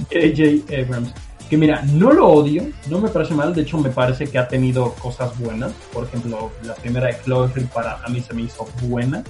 [0.09, 0.73] J.J.
[0.73, 1.24] Abrams.
[1.49, 4.47] Que mira, no lo odio, no me parece mal, de hecho me parece que ha
[4.47, 5.73] tenido cosas buenas.
[5.93, 9.23] Por ejemplo, la primera de Cloverfield para a mí se me hizo buena.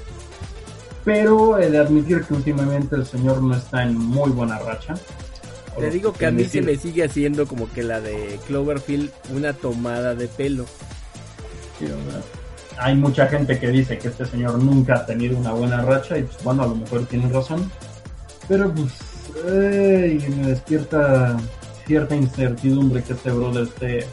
[1.04, 4.96] Pero he de admitir que últimamente el señor no está en muy buena racha.
[5.78, 9.54] Te digo que a mí se me sigue haciendo como que la de Cloverfield una
[9.54, 10.66] tomada de pelo.
[12.78, 16.24] Hay mucha gente que dice que este señor nunca ha tenido una buena racha y
[16.24, 17.70] pues bueno, a lo mejor tienen razón.
[18.48, 18.94] Pero pues
[19.46, 21.38] ay, me despierta
[21.86, 24.06] cierta incertidumbre que este brother esté...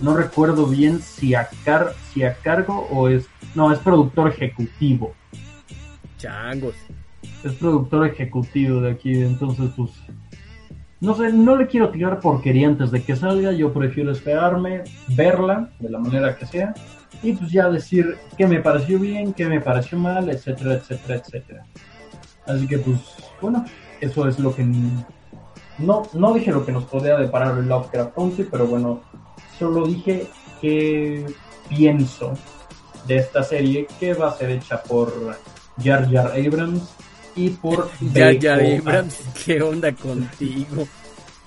[0.00, 3.26] No recuerdo bien si a, car si a cargo o es...
[3.54, 5.12] No, es productor ejecutivo.
[6.18, 6.74] Changos.
[7.42, 9.90] Es productor ejecutivo de aquí, entonces pues...
[11.00, 15.70] No sé, no le quiero tirar porquería antes de que salga, yo prefiero esperarme, verla
[15.78, 16.74] de la manera que sea
[17.22, 21.66] y pues ya decir qué me pareció bien, qué me pareció mal, etcétera, etcétera, etcétera.
[22.46, 22.98] Así que pues,
[23.40, 23.64] bueno,
[24.00, 24.66] eso es lo que...
[25.78, 29.00] No, no dije lo que nos podía deparar el Lovecraft Country, pero bueno,
[29.58, 30.26] solo dije
[30.60, 31.24] que
[31.68, 32.32] pienso
[33.06, 35.12] de esta serie que va a ser hecha por
[35.82, 36.82] Jar Jar Abrams
[37.36, 38.78] y por ya, B.O.A..
[38.80, 40.86] Abrams, ¿qué onda contigo?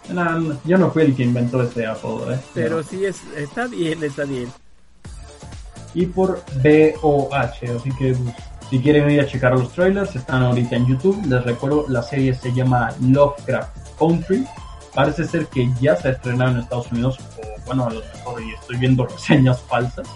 [0.09, 2.39] No, no, yo no fui el que inventó este apodo, ¿eh?
[2.53, 2.83] Pero No.
[2.83, 4.49] sí, es, está bien, está bien.
[5.93, 7.75] y por BOH.
[7.77, 8.35] Así que pues,
[8.69, 11.21] si quieren ir a checar los trailers, están ahorita en YouTube.
[11.27, 14.45] Les recuerdo, la serie se llama Lovecraft Country.
[14.95, 18.41] Parece ser que ya se ha estrenado en Estados Unidos, o bueno, a lo mejor
[18.41, 20.07] y estoy viendo reseñas falsas.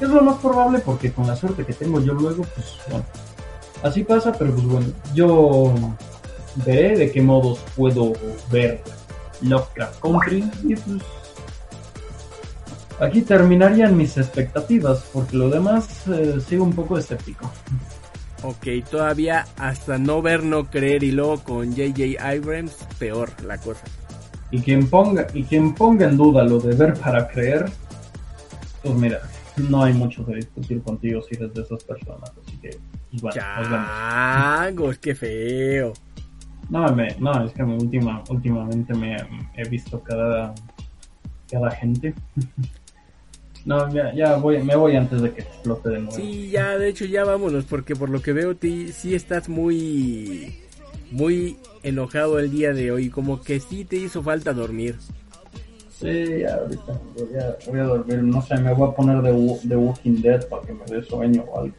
[0.00, 3.04] Es lo más probable porque con la suerte que tengo yo luego, pues bueno,
[3.82, 5.72] así pasa, pero pues bueno, yo
[6.66, 8.12] veré de qué modos puedo
[8.50, 8.82] ver
[9.42, 11.02] Lovecraft Country y pues
[13.00, 17.50] Aquí terminarían mis expectativas, porque lo demás eh, sigo un poco escéptico.
[18.42, 23.84] Ok, todavía hasta no ver, no creer y luego con JJ Abrams, peor la cosa.
[24.50, 27.66] Y quien ponga, y quien ponga en duda lo de ver para creer,
[28.82, 29.20] pues mira,
[29.68, 32.70] no hay mucho que discutir contigo si eres de esas personas, así que
[33.10, 33.86] pues bueno, nos vemos.
[33.88, 35.92] Changos, qué feo.
[36.70, 39.16] No, me, no, es que me última, últimamente me
[39.56, 40.54] he visto cada,
[41.50, 42.14] cada gente.
[43.64, 46.12] No, ya, ya voy, me voy antes de que explote de nuevo.
[46.12, 50.56] Sí, ya, de hecho ya vámonos, porque por lo que veo, ti, sí estás muy,
[51.10, 54.96] muy enojado el día de hoy, como que sí te hizo falta dormir.
[55.90, 58.22] Sí, ya ahorita voy a, voy a dormir.
[58.22, 61.44] No sé, me voy a poner de, de Walking Dead para que me dé sueño
[61.46, 61.74] o algo.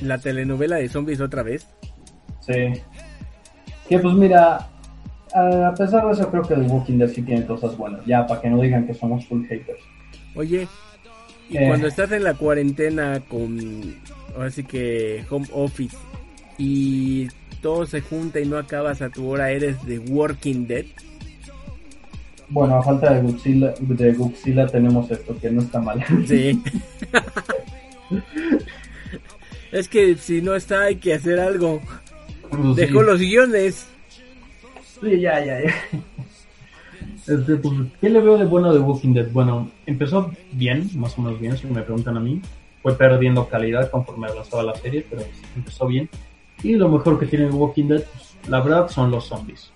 [0.00, 1.66] La telenovela de zombies otra vez.
[2.40, 2.72] Sí.
[3.88, 4.68] Que pues mira,
[5.34, 8.06] a a pesar de eso creo que The Walking Dead sí tiene cosas buenas.
[8.06, 9.80] Ya, para que no digan que somos full haters.
[10.34, 10.66] Oye,
[11.50, 11.66] y Eh.
[11.68, 13.94] cuando estás en la cuarentena con,
[14.34, 15.96] ahora sí que home office,
[16.58, 17.28] y
[17.60, 20.86] todo se junta y no acabas a tu hora, eres de Working Dead.
[22.48, 26.04] Bueno, a falta de Godzilla, de Godzilla tenemos esto, que no está mal.
[26.26, 26.60] Sí.
[29.72, 31.80] es que si no está hay que hacer algo.
[32.50, 33.06] Pues, Dejó sí.
[33.06, 33.86] los guiones.
[35.00, 35.74] Sí, ya, ya, ya.
[37.26, 39.28] Este, pues, ¿Qué le veo de bueno de Walking Dead?
[39.32, 42.40] Bueno, empezó bien, más o menos bien, si me preguntan a mí.
[42.82, 45.22] Fue perdiendo calidad conforme avanzaba la serie, pero
[45.56, 46.08] empezó bien.
[46.62, 49.70] Y lo mejor que tiene Walking Dead, pues, la verdad, son los zombies.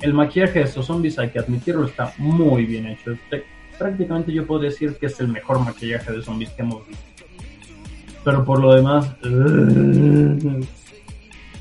[0.00, 3.12] El maquillaje de estos zombies, hay que admitirlo, está muy bien hecho.
[3.30, 3.44] Te-
[3.78, 7.04] Prácticamente yo puedo decir que es el mejor maquillaje de zombies que hemos visto.
[8.24, 9.14] Pero por lo demás...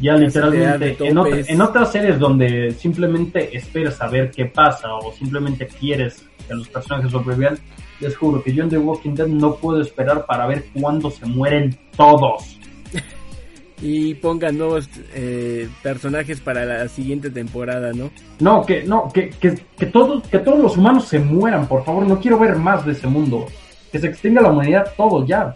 [0.02, 1.50] Ya literalmente, en, otra- topes.
[1.50, 7.12] en otras series donde simplemente esperas saber qué pasa o simplemente quieres que los personajes
[7.12, 7.58] sobrevivan,
[8.02, 11.26] les juro que yo en The Walking Dead no puedo esperar para ver cuándo se
[11.26, 12.60] mueren todos.
[13.82, 18.10] Y pongan nuevos eh, personajes para la siguiente temporada, ¿no?
[18.39, 22.08] No, que no, que, que, que todos, que todos los humanos se mueran, por favor,
[22.08, 23.46] no quiero ver más de ese mundo.
[23.91, 25.54] que se extinga la humanidad, todo ya.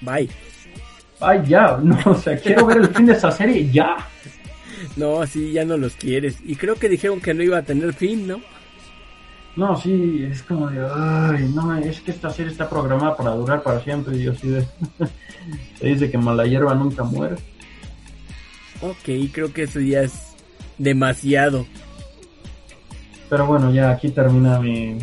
[0.00, 0.28] Bye.
[1.24, 3.96] Ay, ya, no, o sea, quiero ver el fin de esa serie, ya.
[4.96, 6.36] No, sí, ya no los quieres.
[6.44, 8.40] Y creo que dijeron que no iba a tener fin, ¿no?
[9.56, 13.62] No, sí, es como de, ay, no, es que esta serie está programada para durar
[13.62, 14.16] para siempre.
[14.16, 14.66] Y yo sí de,
[15.78, 17.36] se dice que mala hierba nunca muere.
[18.80, 20.34] Ok, creo que eso ya es
[20.76, 21.66] demasiado.
[23.30, 24.98] Pero bueno, ya aquí termina mi,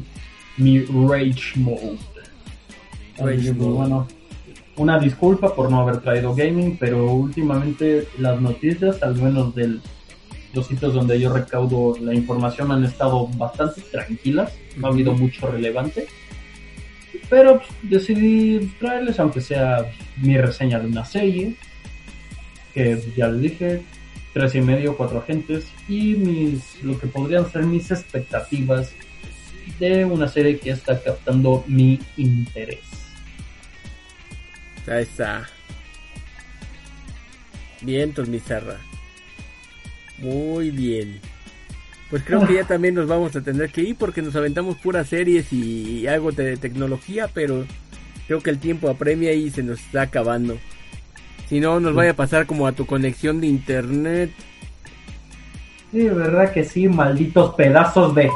[0.56, 1.98] mi rage mode.
[3.18, 3.70] Rage mode.
[3.70, 4.08] bueno,
[4.76, 9.78] una disculpa por no haber traído gaming, pero últimamente las noticias, al menos de
[10.54, 14.52] los sitios donde yo recaudo la información, han estado bastante tranquilas.
[14.76, 16.06] No ha habido mucho relevante.
[17.28, 21.56] Pero pues, decidí traerles, aunque sea mi reseña de una serie,
[22.74, 23.82] que ya les dije,
[24.32, 28.92] tres y medio, cuatro agentes, y mis, lo que podrían ser mis expectativas
[29.78, 33.01] de una serie que está captando mi interés.
[34.86, 35.48] Ahí está.
[37.80, 38.78] Vientos, mi zarra.
[40.18, 41.20] Muy bien.
[42.10, 45.08] Pues creo que ya también nos vamos a tener que ir porque nos aventamos puras
[45.08, 47.64] series y algo de tecnología, pero
[48.26, 50.58] creo que el tiempo apremia y se nos está acabando.
[51.48, 54.30] Si no, nos vaya a pasar como a tu conexión de internet.
[55.90, 58.30] Sí, verdad que sí, malditos pedazos de...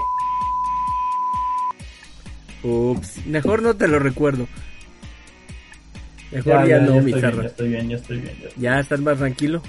[2.63, 4.49] Ups, mejor no te lo recuerdo.
[6.33, 7.43] Mejor ya, no, mi estoy bien, zarra.
[7.43, 8.35] ya estoy bien, ya estoy bien.
[8.41, 9.63] ya estoy- estás más tranquilo.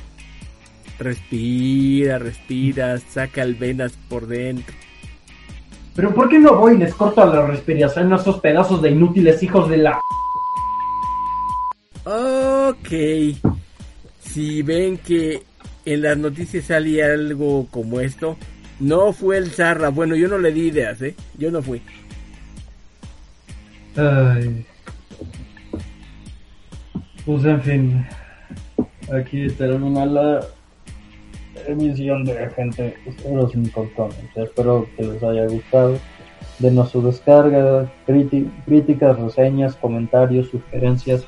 [0.99, 4.73] Respira, respira, saca el venas por dentro.
[5.95, 8.91] Pero ¿por qué no voy y les corto a la respiración a esos pedazos de
[8.91, 9.99] inútiles hijos de la...
[12.05, 12.89] Ok.
[14.21, 15.41] Si ven que
[15.85, 18.37] en las noticias sale algo como esto,
[18.79, 19.89] no fue el Zarra.
[19.89, 21.15] Bueno, yo no le di ideas, ¿eh?
[21.37, 21.81] Yo no fui.
[23.95, 24.65] Ay.
[27.27, 28.05] Pues en fin,
[29.13, 30.39] aquí termina la
[31.67, 32.95] emisión de gente
[33.29, 34.17] los incontables.
[34.33, 35.97] Espero que les haya gustado.
[36.59, 41.25] Denos su descarga, críticas, reseñas, comentarios, sugerencias,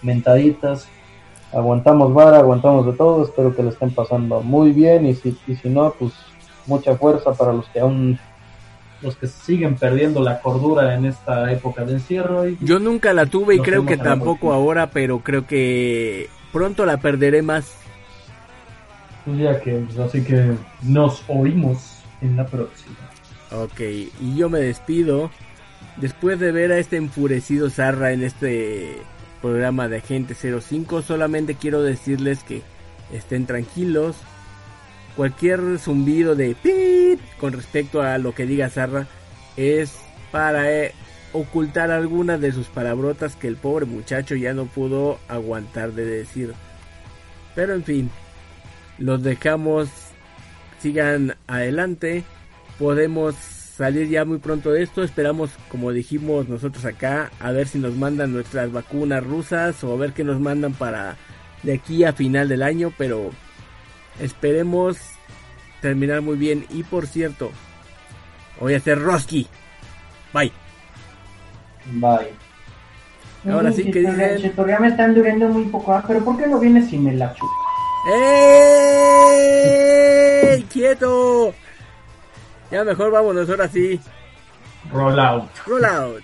[0.00, 0.86] mentaditas.
[1.52, 3.24] Aguantamos vara, aguantamos de todo.
[3.24, 5.06] Espero que le estén pasando muy bien.
[5.06, 6.12] Y si, y si no, pues
[6.68, 8.16] mucha fuerza para los que aún
[9.02, 13.26] los que siguen perdiendo la cordura en esta época de encierro y Yo nunca la
[13.26, 17.74] tuve y creo que tampoco ahora, pero creo que pronto la perderé más.
[19.24, 22.96] pues ya que pues, así que nos oímos en la próxima
[23.50, 25.30] Ok, y yo me despido.
[25.98, 28.96] Después de ver a este enfurecido Zarra en este
[29.42, 32.62] programa de Agente 05, solamente quiero decirles que
[33.12, 34.16] estén tranquilos.
[35.16, 39.06] Cualquier zumbido de pip con respecto a lo que diga Zarra
[39.56, 39.94] es
[40.30, 40.94] para eh,
[41.32, 46.54] ocultar algunas de sus palabrotas que el pobre muchacho ya no pudo aguantar de decir.
[47.54, 48.10] Pero en fin,
[48.98, 49.88] los dejamos,
[50.80, 52.24] sigan adelante
[52.82, 55.02] podemos salir ya muy pronto de esto.
[55.02, 59.96] Esperamos, como dijimos nosotros acá, a ver si nos mandan nuestras vacunas rusas o a
[59.96, 61.16] ver qué nos mandan para
[61.62, 62.92] de aquí a final del año.
[62.98, 63.30] Pero
[64.20, 64.98] esperemos
[65.80, 66.66] terminar muy bien.
[66.70, 67.50] Y por cierto,
[68.60, 69.46] voy a hacer Roski.
[70.32, 70.52] Bye.
[71.92, 72.32] bye
[73.52, 76.58] Ahora sí que dicen- el programa están durando muy poco ah, pero ¿por qué no
[76.60, 77.44] vienes sin el achu?
[79.32, 80.62] ¡Ey!
[80.72, 81.52] ¡Quieto!
[82.70, 84.00] Ya mejor vámonos ahora sí.
[84.92, 86.22] roll out Roll out.